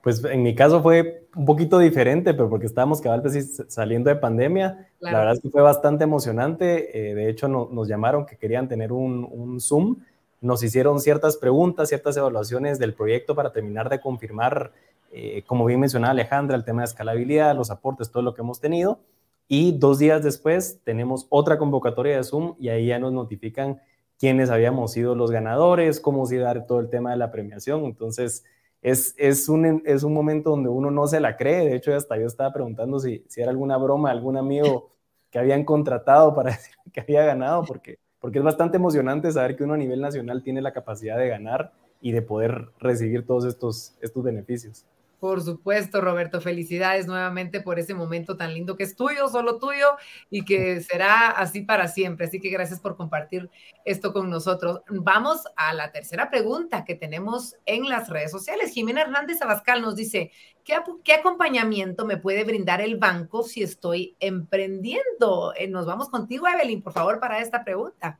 [0.02, 4.16] Pues en mi caso fue un poquito diferente, pero porque estábamos cabal pues, saliendo de
[4.16, 7.10] pandemia, la verdad es que fue bastante emocionante.
[7.10, 9.98] Eh, de hecho, nos llamaron que querían tener un, Zoom.
[10.40, 14.72] Nos hicieron ciertas preguntas, ciertas evaluaciones del proyecto para terminar de confirmar,
[15.12, 18.60] eh, como bien mencionaba Alejandra, el tema de escalabilidad, los aportes, todo lo que hemos
[18.60, 19.00] tenido.
[19.46, 23.80] Y dos días después tenemos otra convocatoria de Zoom y ahí ya nos notifican
[24.18, 27.30] quiénes habíamos sido los ganadores, cómo se iba a dar todo el tema de la
[27.30, 27.84] premiación.
[27.84, 28.44] Entonces,
[28.80, 31.66] es, es, un, es un momento donde uno no se la cree.
[31.66, 34.90] De hecho, hasta yo estaba preguntando si, si era alguna broma, algún amigo
[35.30, 39.64] que habían contratado para decir que había ganado, porque, porque es bastante emocionante saber que
[39.64, 43.96] uno a nivel nacional tiene la capacidad de ganar y de poder recibir todos estos,
[44.00, 44.84] estos beneficios.
[45.22, 49.96] Por supuesto, Roberto, felicidades nuevamente por ese momento tan lindo que es tuyo, solo tuyo,
[50.30, 52.26] y que será así para siempre.
[52.26, 53.48] Así que gracias por compartir
[53.84, 54.80] esto con nosotros.
[54.88, 58.72] Vamos a la tercera pregunta que tenemos en las redes sociales.
[58.72, 60.32] Jimena Hernández Abascal nos dice,
[60.64, 65.54] ¿qué, acompañamiento me puede brindar el banco si estoy emprendiendo?
[65.56, 68.18] Eh, nos vamos contigo, Evelyn, por favor, para esta pregunta.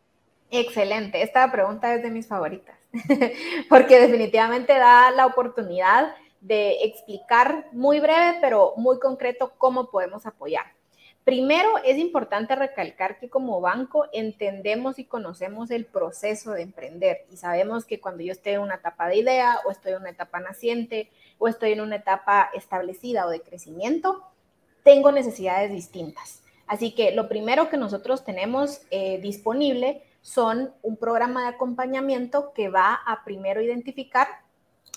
[0.52, 2.76] Excelente, esta pregunta es de mis favoritas,
[3.68, 10.66] porque definitivamente da la oportunidad de explicar muy breve, pero muy concreto cómo podemos apoyar.
[11.24, 17.36] Primero, es importante recalcar que como banco entendemos y conocemos el proceso de emprender y
[17.36, 20.40] sabemos que cuando yo estoy en una etapa de idea o estoy en una etapa
[20.40, 24.24] naciente o estoy en una etapa establecida o de crecimiento,
[24.82, 26.42] tengo necesidades distintas.
[26.66, 32.68] Así que lo primero que nosotros tenemos eh, disponible son un programa de acompañamiento que
[32.68, 34.26] va a primero identificar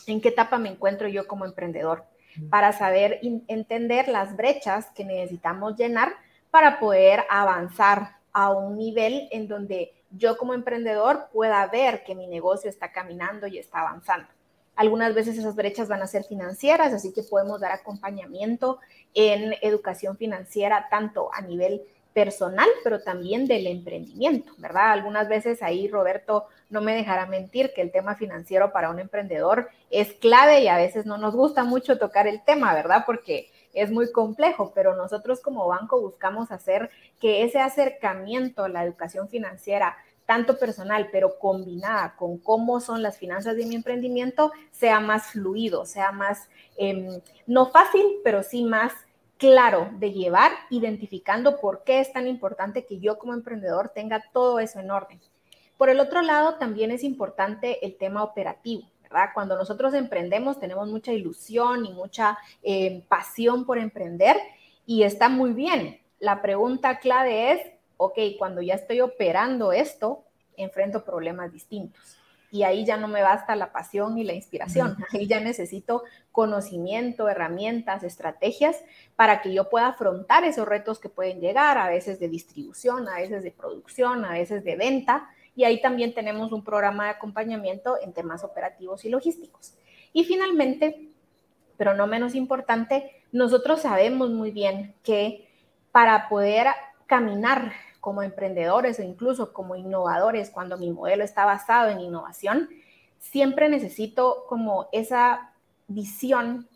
[0.07, 2.03] en qué etapa me encuentro yo como emprendedor,
[2.49, 6.13] para saber entender las brechas que necesitamos llenar
[6.51, 12.27] para poder avanzar a un nivel en donde yo como emprendedor pueda ver que mi
[12.27, 14.27] negocio está caminando y está avanzando.
[14.75, 18.79] Algunas veces esas brechas van a ser financieras, así que podemos dar acompañamiento
[19.13, 21.81] en educación financiera tanto a nivel
[22.15, 24.93] personal, pero también del emprendimiento, ¿verdad?
[24.93, 29.67] Algunas veces ahí Roberto no me dejará mentir que el tema financiero para un emprendedor
[29.91, 33.03] es clave y a veces no nos gusta mucho tocar el tema, ¿verdad?
[33.05, 36.89] Porque es muy complejo, pero nosotros como banco buscamos hacer
[37.19, 43.17] que ese acercamiento a la educación financiera, tanto personal, pero combinada con cómo son las
[43.17, 46.47] finanzas de mi emprendimiento, sea más fluido, sea más,
[46.77, 48.93] em, no fácil, pero sí más
[49.37, 54.59] claro de llevar, identificando por qué es tan importante que yo como emprendedor tenga todo
[54.59, 55.19] eso en orden.
[55.77, 58.83] Por el otro lado, también es importante el tema operativo.
[59.03, 59.29] ¿verdad?
[59.33, 64.37] Cuando nosotros emprendemos tenemos mucha ilusión y mucha eh, pasión por emprender
[64.85, 66.01] y está muy bien.
[66.19, 67.61] La pregunta clave es,
[67.97, 70.23] ok, cuando ya estoy operando esto,
[70.57, 72.17] enfrento problemas distintos
[72.51, 77.29] y ahí ya no me basta la pasión y la inspiración, ahí ya necesito conocimiento,
[77.29, 78.83] herramientas, estrategias
[79.15, 83.15] para que yo pueda afrontar esos retos que pueden llegar, a veces de distribución, a
[83.15, 87.97] veces de producción, a veces de venta, y ahí también tenemos un programa de acompañamiento
[88.01, 89.75] en temas operativos y logísticos.
[90.11, 91.09] Y finalmente,
[91.77, 95.49] pero no menos importante, nosotros sabemos muy bien que
[95.91, 96.67] para poder
[97.05, 97.71] caminar
[98.05, 102.69] como emprendedores o incluso como innovadores, cuando mi modelo está basado en innovación,
[103.17, 105.53] siempre necesito como esa
[105.87, 106.67] visión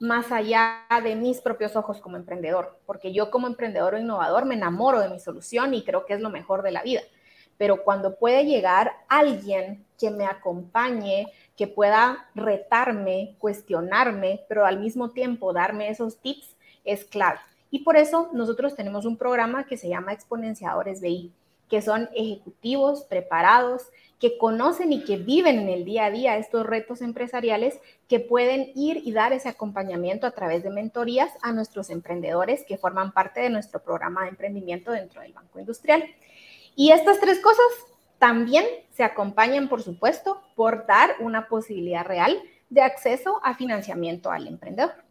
[0.00, 4.54] más allá de mis propios ojos como emprendedor, porque yo como emprendedor o innovador me
[4.54, 7.00] enamoro de mi solución y creo que es lo mejor de la vida.
[7.56, 15.12] Pero cuando puede llegar alguien que me acompañe, que pueda retarme, cuestionarme, pero al mismo
[15.12, 16.54] tiempo darme esos tips,
[16.84, 17.38] es clave.
[17.76, 21.30] Y por eso nosotros tenemos un programa que se llama Exponenciadores BI.
[21.68, 23.82] que son ejecutivos preparados,
[24.18, 28.70] que conocen y que viven en el día a día estos retos empresariales, que pueden
[28.74, 33.40] ir y dar ese acompañamiento a través de mentorías a nuestros emprendedores que forman parte
[33.40, 36.02] de nuestro programa de emprendimiento dentro del Banco Industrial.
[36.76, 37.66] Y estas tres cosas
[38.18, 44.46] también se acompañan, por supuesto, por dar una posibilidad real de acceso a financiamiento al
[44.46, 45.05] emprendedor.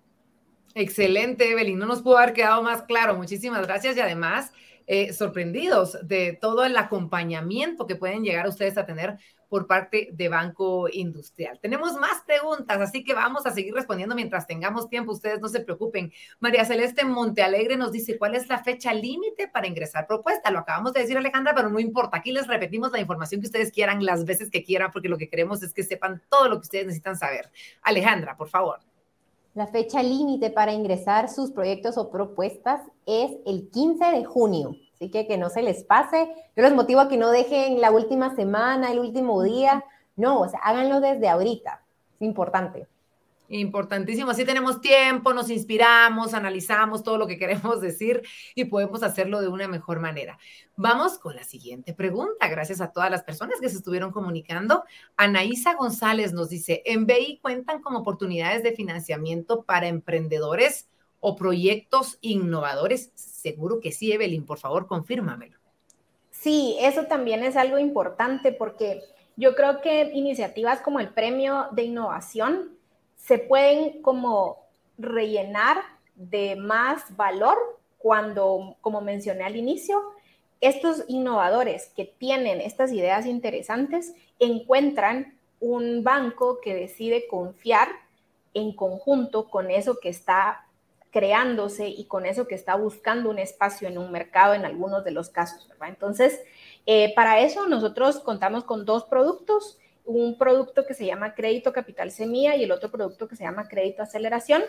[0.78, 1.80] Excelente, Evelyn.
[1.80, 3.15] No nos pudo haber quedado más claro.
[3.15, 4.51] Muchísimas gracias y además
[4.88, 9.17] eh, sorprendidos de todo el acompañamiento que pueden llegar ustedes a tener
[9.47, 11.57] por parte de Banco Industrial.
[11.61, 15.13] Tenemos más preguntas, así que vamos a seguir respondiendo mientras tengamos tiempo.
[15.13, 16.11] Ustedes no se preocupen.
[16.41, 20.51] María Celeste Montealegre nos dice cuál es la fecha límite para ingresar propuesta.
[20.51, 22.17] Lo acabamos de decir, Alejandra, pero no importa.
[22.17, 25.30] Aquí les repetimos la información que ustedes quieran las veces que quieran, porque lo que
[25.30, 27.49] queremos es que sepan todo lo que ustedes necesitan saber.
[27.82, 28.82] Alejandra, por favor.
[29.56, 34.76] La fecha límite para ingresar sus proyectos o propuestas es el 15 de junio.
[34.93, 36.30] Así que que no se les pase.
[36.58, 39.86] Yo los motivo a que no dejen la última semana, el último día.
[40.18, 41.86] No, o sea, háganlo desde ahorita.
[42.16, 42.86] Es importante.
[43.47, 48.23] Importantísimo, así tenemos tiempo, nos inspiramos, analizamos todo lo que queremos decir
[48.55, 50.39] y podemos hacerlo de una mejor manera.
[50.75, 54.83] Vamos con la siguiente pregunta, gracias a todas las personas que se estuvieron comunicando.
[55.15, 60.89] Anaísa González nos dice, ¿en BI cuentan con oportunidades de financiamiento para emprendedores
[61.19, 63.11] o proyectos innovadores?
[63.13, 65.59] Seguro que sí, Evelyn, por favor, confírmamelo.
[66.31, 69.01] Sí, eso también es algo importante porque
[69.35, 72.75] yo creo que iniciativas como el Premio de Innovación
[73.26, 74.65] se pueden como
[74.97, 75.78] rellenar
[76.15, 77.57] de más valor
[77.97, 79.99] cuando, como mencioné al inicio,
[80.61, 87.89] estos innovadores que tienen estas ideas interesantes encuentran un banco que decide confiar
[88.53, 90.67] en conjunto con eso que está
[91.09, 95.11] creándose y con eso que está buscando un espacio en un mercado en algunos de
[95.11, 96.41] los casos, Entonces,
[96.86, 102.12] eh, para eso nosotros contamos con dos productos un producto que se llama crédito capital
[102.12, 104.64] semilla y el otro producto que se llama crédito aceleración.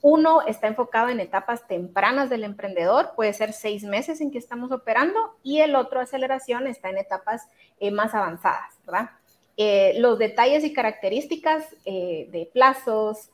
[0.00, 4.70] Uno está enfocado en etapas tempranas del emprendedor, puede ser seis meses en que estamos
[4.70, 7.48] operando, y el otro aceleración está en etapas
[7.80, 9.10] eh, más avanzadas, ¿verdad?
[9.56, 13.30] Eh, los detalles y características eh, de plazos,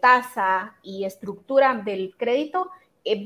[0.00, 2.70] tasa y estructura del crédito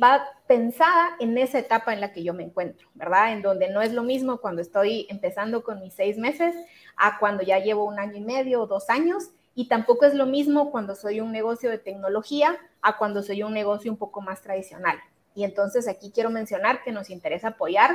[0.02, 3.32] va pensada en esa etapa en la que yo me encuentro, ¿verdad?
[3.32, 6.54] En donde no es lo mismo cuando estoy empezando con mis seis meses
[6.96, 9.30] a cuando ya llevo un año y medio o dos años.
[9.54, 13.54] Y tampoco es lo mismo cuando soy un negocio de tecnología a cuando soy un
[13.54, 14.98] negocio un poco más tradicional.
[15.34, 17.90] Y entonces aquí quiero mencionar que nos interesa apoyar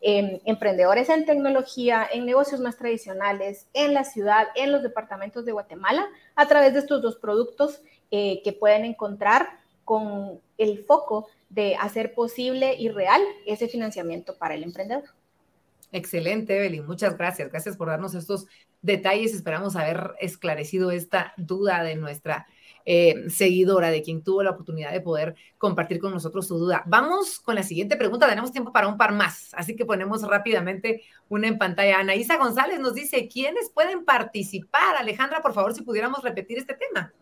[0.00, 5.52] eh, emprendedores en tecnología, en negocios más tradicionales, en la ciudad, en los departamentos de
[5.52, 7.80] Guatemala, a través de estos dos productos
[8.10, 9.48] eh, que pueden encontrar
[9.84, 15.04] con el foco de hacer posible y real ese financiamiento para el emprendedor.
[15.94, 16.84] Excelente, Evelyn.
[16.84, 17.48] Muchas gracias.
[17.50, 18.48] Gracias por darnos estos
[18.82, 19.32] detalles.
[19.32, 22.48] Esperamos haber esclarecido esta duda de nuestra
[22.84, 26.82] eh, seguidora, de quien tuvo la oportunidad de poder compartir con nosotros su duda.
[26.86, 28.28] Vamos con la siguiente pregunta.
[28.28, 32.00] Tenemos tiempo para un par más, así que ponemos rápidamente una en pantalla.
[32.00, 34.96] Anaísa González nos dice, ¿quiénes pueden participar?
[34.96, 37.12] Alejandra, por favor, si pudiéramos repetir este tema.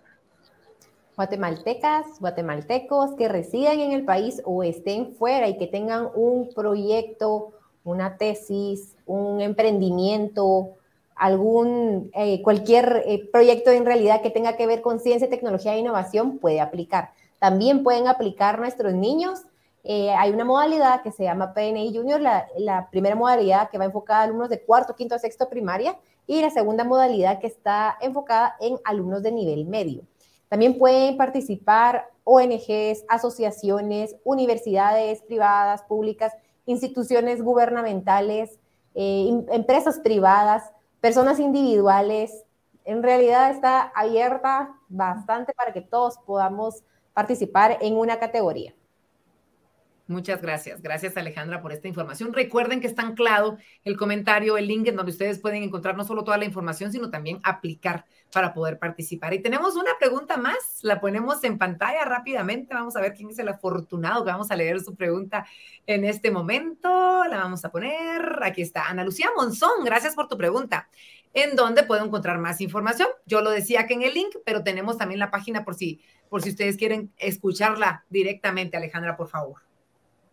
[1.14, 7.52] Guatemaltecas, guatemaltecos que residen en el país o estén fuera y que tengan un proyecto
[7.84, 10.70] una tesis, un emprendimiento,
[11.16, 15.78] algún, eh, cualquier eh, proyecto en realidad que tenga que ver con ciencia, tecnología e
[15.78, 17.10] innovación puede aplicar.
[17.38, 19.40] También pueden aplicar nuestros niños.
[19.84, 23.84] Eh, hay una modalidad que se llama PNI Junior, la, la, primera modalidad que va
[23.84, 28.56] enfocada a alumnos de cuarto, quinto, sexto primaria y la segunda modalidad que está enfocada
[28.60, 30.02] en alumnos de nivel medio.
[30.48, 36.32] También pueden participar ONGs, asociaciones, universidades privadas, públicas
[36.66, 38.58] instituciones gubernamentales,
[38.94, 42.44] eh, empresas privadas, personas individuales.
[42.84, 46.82] En realidad está abierta bastante para que todos podamos
[47.12, 48.74] participar en una categoría.
[50.08, 50.82] Muchas gracias.
[50.82, 52.32] Gracias Alejandra por esta información.
[52.32, 56.24] Recuerden que está anclado el comentario, el link en donde ustedes pueden encontrar no solo
[56.24, 59.32] toda la información, sino también aplicar para poder participar.
[59.32, 62.74] Y tenemos una pregunta más, la ponemos en pantalla rápidamente.
[62.74, 65.46] Vamos a ver quién es el afortunado que vamos a leer su pregunta
[65.86, 67.24] en este momento.
[67.24, 68.40] La vamos a poner.
[68.42, 69.84] Aquí está Ana Lucía Monzón.
[69.84, 70.88] Gracias por tu pregunta.
[71.34, 73.08] ¿En dónde puedo encontrar más información?
[73.24, 76.42] Yo lo decía aquí en el link, pero tenemos también la página por si, por
[76.42, 78.76] si ustedes quieren escucharla directamente.
[78.76, 79.71] Alejandra, por favor.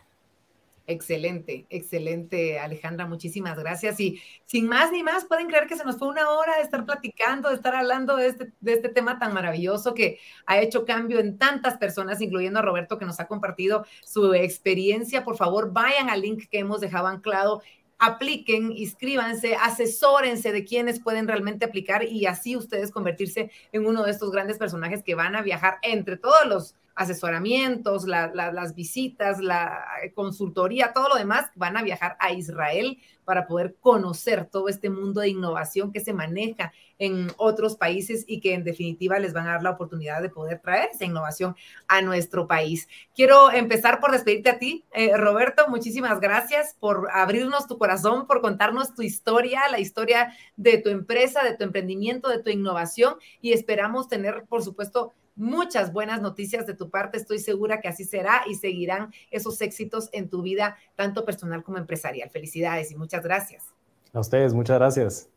[0.91, 3.99] Excelente, excelente, Alejandra, muchísimas gracias.
[3.99, 6.83] Y sin más ni más, pueden creer que se nos fue una hora de estar
[6.83, 10.17] platicando, de estar hablando de este, de este tema tan maravilloso que
[10.47, 15.23] ha hecho cambio en tantas personas, incluyendo a Roberto, que nos ha compartido su experiencia.
[15.23, 17.61] Por favor, vayan al link que hemos dejado anclado
[17.99, 24.11] apliquen, inscríbanse, asesórense de quienes pueden realmente aplicar y así ustedes convertirse en uno de
[24.11, 30.91] estos grandes personajes que van a viajar entre todos los asesoramientos, las visitas, la consultoría,
[30.91, 35.29] todo lo demás, van a viajar a Israel para poder conocer todo este mundo de
[35.29, 39.63] innovación que se maneja en otros países y que en definitiva les van a dar
[39.63, 41.55] la oportunidad de poder traer esa innovación
[41.87, 42.89] a nuestro país.
[43.15, 45.69] Quiero empezar por despedirte a ti, eh, Roberto.
[45.69, 51.45] Muchísimas gracias por abrirnos tu corazón, por contarnos tu historia, la historia de tu empresa,
[51.45, 56.75] de tu emprendimiento, de tu innovación y esperamos tener, por supuesto, muchas buenas noticias de
[56.75, 57.17] tu parte.
[57.17, 61.77] Estoy segura que así será y seguirán esos éxitos en tu vida, tanto personal como
[61.77, 62.29] empresarial.
[62.29, 63.73] Felicidades y muchas gracias.
[64.13, 65.29] A ustedes, muchas gracias.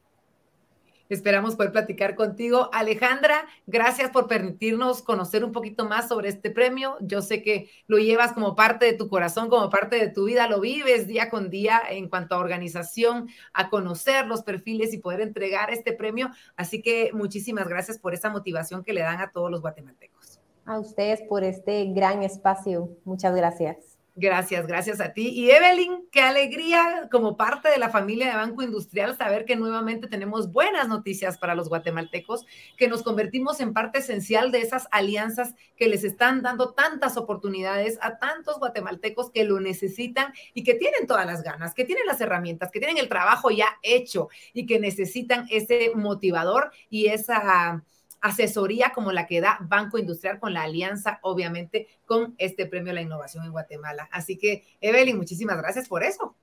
[1.13, 2.71] Esperamos poder platicar contigo.
[2.73, 6.97] Alejandra, gracias por permitirnos conocer un poquito más sobre este premio.
[7.01, 10.49] Yo sé que lo llevas como parte de tu corazón, como parte de tu vida,
[10.49, 15.21] lo vives día con día en cuanto a organización, a conocer los perfiles y poder
[15.21, 16.31] entregar este premio.
[16.57, 20.41] Así que muchísimas gracias por esa motivación que le dan a todos los guatemaltecos.
[20.65, 22.89] A ustedes por este gran espacio.
[23.05, 23.92] Muchas gracias.
[24.15, 25.29] Gracias, gracias a ti.
[25.29, 30.07] Y Evelyn, qué alegría como parte de la familia de Banco Industrial saber que nuevamente
[30.07, 32.45] tenemos buenas noticias para los guatemaltecos,
[32.77, 37.99] que nos convertimos en parte esencial de esas alianzas que les están dando tantas oportunidades
[38.03, 42.21] a tantos guatemaltecos que lo necesitan y que tienen todas las ganas, que tienen las
[42.21, 47.83] herramientas, que tienen el trabajo ya hecho y que necesitan ese motivador y esa
[48.23, 52.95] asesoría como la que da Banco Industrial con la alianza, obviamente, con este premio a
[52.95, 54.09] la innovación en Guatemala.
[54.11, 56.35] Así que, Evelyn, muchísimas gracias por eso.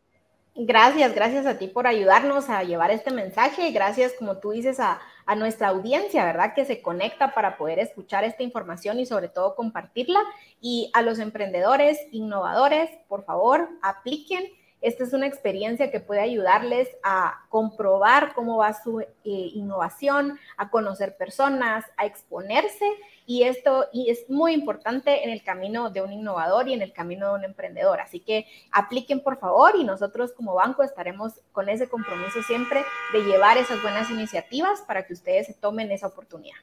[0.55, 4.80] Gracias, gracias a ti por ayudarnos a llevar este mensaje y gracias, como tú dices,
[4.82, 6.53] a, a, nuestra audiencia, ¿verdad?
[6.53, 10.19] Que se conecta para poder escuchar esta información y sobre todo compartirla.
[10.59, 14.43] Y a los emprendedores, innovadores, por favor, apliquen
[14.82, 20.69] esta es una experiencia que puede ayudarles a comprobar cómo va su eh, innovación, a
[20.69, 22.86] conocer personas, a exponerse
[23.25, 26.93] y esto y es muy importante en el camino de un innovador y en el
[26.93, 27.99] camino de un emprendedor.
[27.99, 33.23] Así que apliquen por favor y nosotros como banco estaremos con ese compromiso siempre de
[33.23, 36.57] llevar esas buenas iniciativas para que ustedes se tomen esa oportunidad.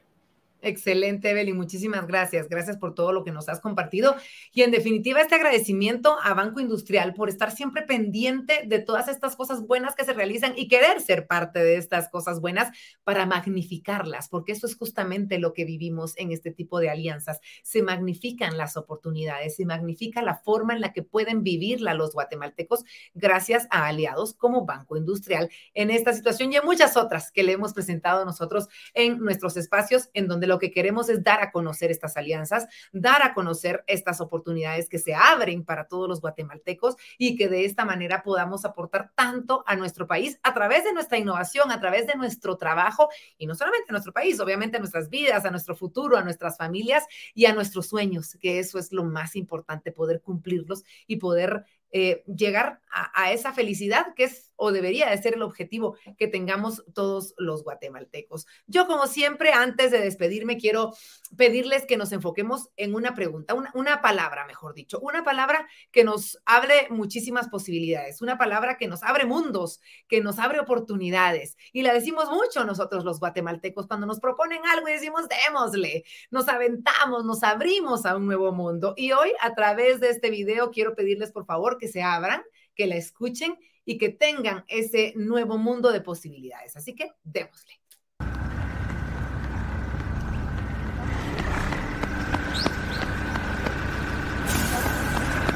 [0.61, 1.55] Excelente, Evelyn.
[1.55, 2.49] Muchísimas gracias.
[2.49, 4.15] Gracias por todo lo que nos has compartido.
[4.51, 9.35] Y en definitiva, este agradecimiento a Banco Industrial por estar siempre pendiente de todas estas
[9.35, 14.29] cosas buenas que se realizan y querer ser parte de estas cosas buenas para magnificarlas,
[14.29, 17.39] porque eso es justamente lo que vivimos en este tipo de alianzas.
[17.61, 22.83] Se magnifican las oportunidades, se magnifica la forma en la que pueden vivirla los guatemaltecos
[23.13, 27.51] gracias a aliados como Banco Industrial en esta situación y en muchas otras que le
[27.51, 31.91] hemos presentado nosotros en nuestros espacios en donde lo que queremos es dar a conocer
[31.91, 37.35] estas alianzas, dar a conocer estas oportunidades que se abren para todos los guatemaltecos y
[37.35, 41.71] que de esta manera podamos aportar tanto a nuestro país a través de nuestra innovación,
[41.71, 45.45] a través de nuestro trabajo y no solamente a nuestro país, obviamente a nuestras vidas,
[45.45, 49.35] a nuestro futuro, a nuestras familias y a nuestros sueños, que eso es lo más
[49.35, 55.17] importante, poder cumplirlos y poder eh, llegar a, esa felicidad que es o debería de
[55.17, 58.45] ser el objetivo que tengamos todos los guatemaltecos.
[58.65, 60.93] Yo, como siempre, antes de despedirme, quiero
[61.37, 66.03] pedirles que nos enfoquemos en una pregunta, una, una palabra, mejor dicho, una palabra que
[66.03, 71.55] nos abre muchísimas posibilidades, una palabra que nos abre mundos, que nos abre oportunidades.
[71.71, 76.47] Y la decimos mucho nosotros los guatemaltecos cuando nos proponen algo y decimos, démosle, nos
[76.47, 78.93] aventamos, nos abrimos a un nuevo mundo.
[78.97, 82.41] Y hoy, a través de este video, quiero pedirles, por favor, que se abran,
[82.75, 86.75] que la escuchen y que tengan ese nuevo mundo de posibilidades.
[86.75, 87.73] Así que démosle.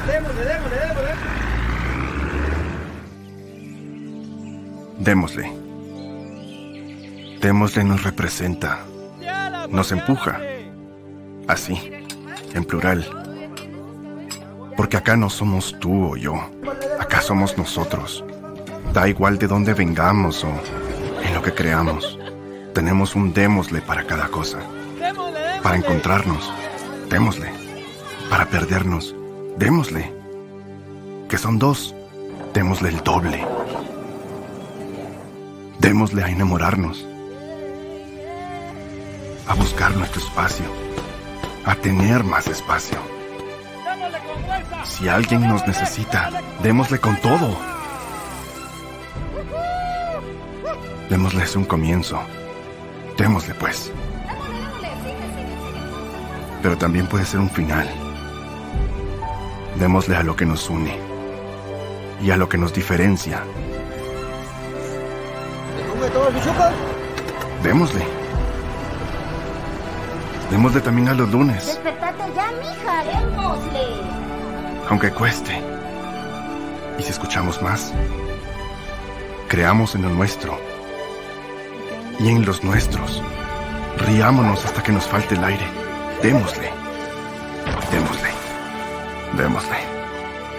[0.08, 1.12] Démosle, démosle, démosle.
[5.00, 5.52] Démosle.
[7.42, 8.86] Démosle nos representa,
[9.70, 10.40] nos empuja.
[11.48, 11.76] Así,
[12.54, 13.31] en plural
[14.82, 16.34] porque acá no somos tú o yo,
[17.00, 18.26] acá somos nosotros.
[18.92, 20.50] Da igual de dónde vengamos o
[21.24, 22.18] en lo que creamos.
[22.74, 24.58] Tenemos un démosle para cada cosa.
[25.62, 26.52] Para encontrarnos,
[27.12, 27.52] démosle.
[28.28, 29.16] Para perdernos,
[29.56, 30.12] démosle.
[31.30, 31.94] Que son dos,
[32.52, 33.46] démosle el doble.
[35.78, 37.08] Démosle a enamorarnos.
[39.48, 40.66] A buscar nuestro espacio.
[41.66, 43.21] a tener más espacio.
[44.84, 46.30] Si alguien nos necesita,
[46.62, 47.58] démosle con todo.
[51.10, 52.22] Démosles un comienzo.
[53.18, 53.92] Démosle pues.
[56.62, 57.90] Pero también puede ser un final.
[59.78, 60.98] Démosle a lo que nos une
[62.22, 63.44] y a lo que nos diferencia.
[67.64, 68.21] Démosle.
[70.52, 71.66] Démosle también a los lunes.
[71.66, 73.88] Despertate ya, mija, démosle.
[74.90, 75.62] Aunque cueste.
[77.00, 77.94] Y si escuchamos más,
[79.48, 80.60] creamos en lo nuestro
[82.20, 83.24] y en los nuestros.
[83.98, 85.66] Riámonos hasta que nos falte el aire.
[86.22, 86.70] Démosle.
[87.90, 88.30] Démosle.
[89.38, 89.78] Démosle.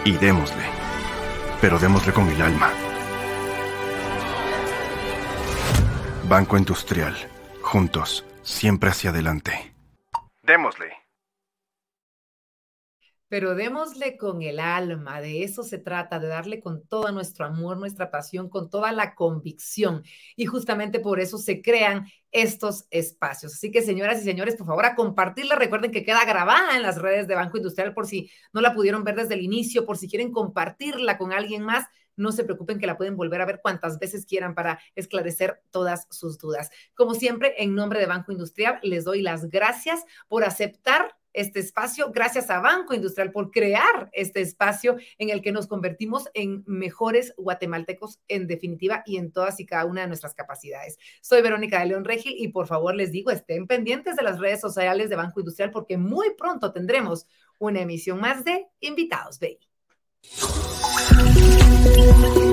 [0.07, 0.65] Y démosle.
[1.61, 2.71] Pero démosle con el alma.
[6.29, 7.15] Banco Industrial.
[7.61, 9.72] Juntos, siempre hacia adelante.
[10.43, 10.93] Démosle.
[13.33, 17.79] Pero démosle con el alma, de eso se trata, de darle con todo nuestro amor,
[17.79, 20.03] nuestra pasión, con toda la convicción.
[20.37, 23.55] Y justamente por eso se crean estos espacios.
[23.55, 25.55] Así que, señoras y señores, por favor, a compartirla.
[25.55, 29.03] Recuerden que queda grabada en las redes de Banco Industrial por si no la pudieron
[29.03, 31.87] ver desde el inicio, por si quieren compartirla con alguien más
[32.17, 36.07] no se preocupen que la pueden volver a ver cuantas veces quieran para esclarecer todas
[36.11, 36.71] sus dudas.
[36.95, 42.11] Como siempre, en nombre de Banco Industrial, les doy las gracias por aceptar este espacio,
[42.13, 47.35] gracias a Banco Industrial por crear este espacio en el que nos convertimos en mejores
[47.37, 50.99] guatemaltecos en definitiva y en todas y cada una de nuestras capacidades.
[51.21, 54.61] Soy Verónica de León Regil y por favor les digo, estén pendientes de las redes
[54.61, 57.27] sociales de Banco Industrial porque muy pronto tendremos
[57.59, 59.69] una emisión más de Invitados Baby.
[61.11, 62.52] Thank you.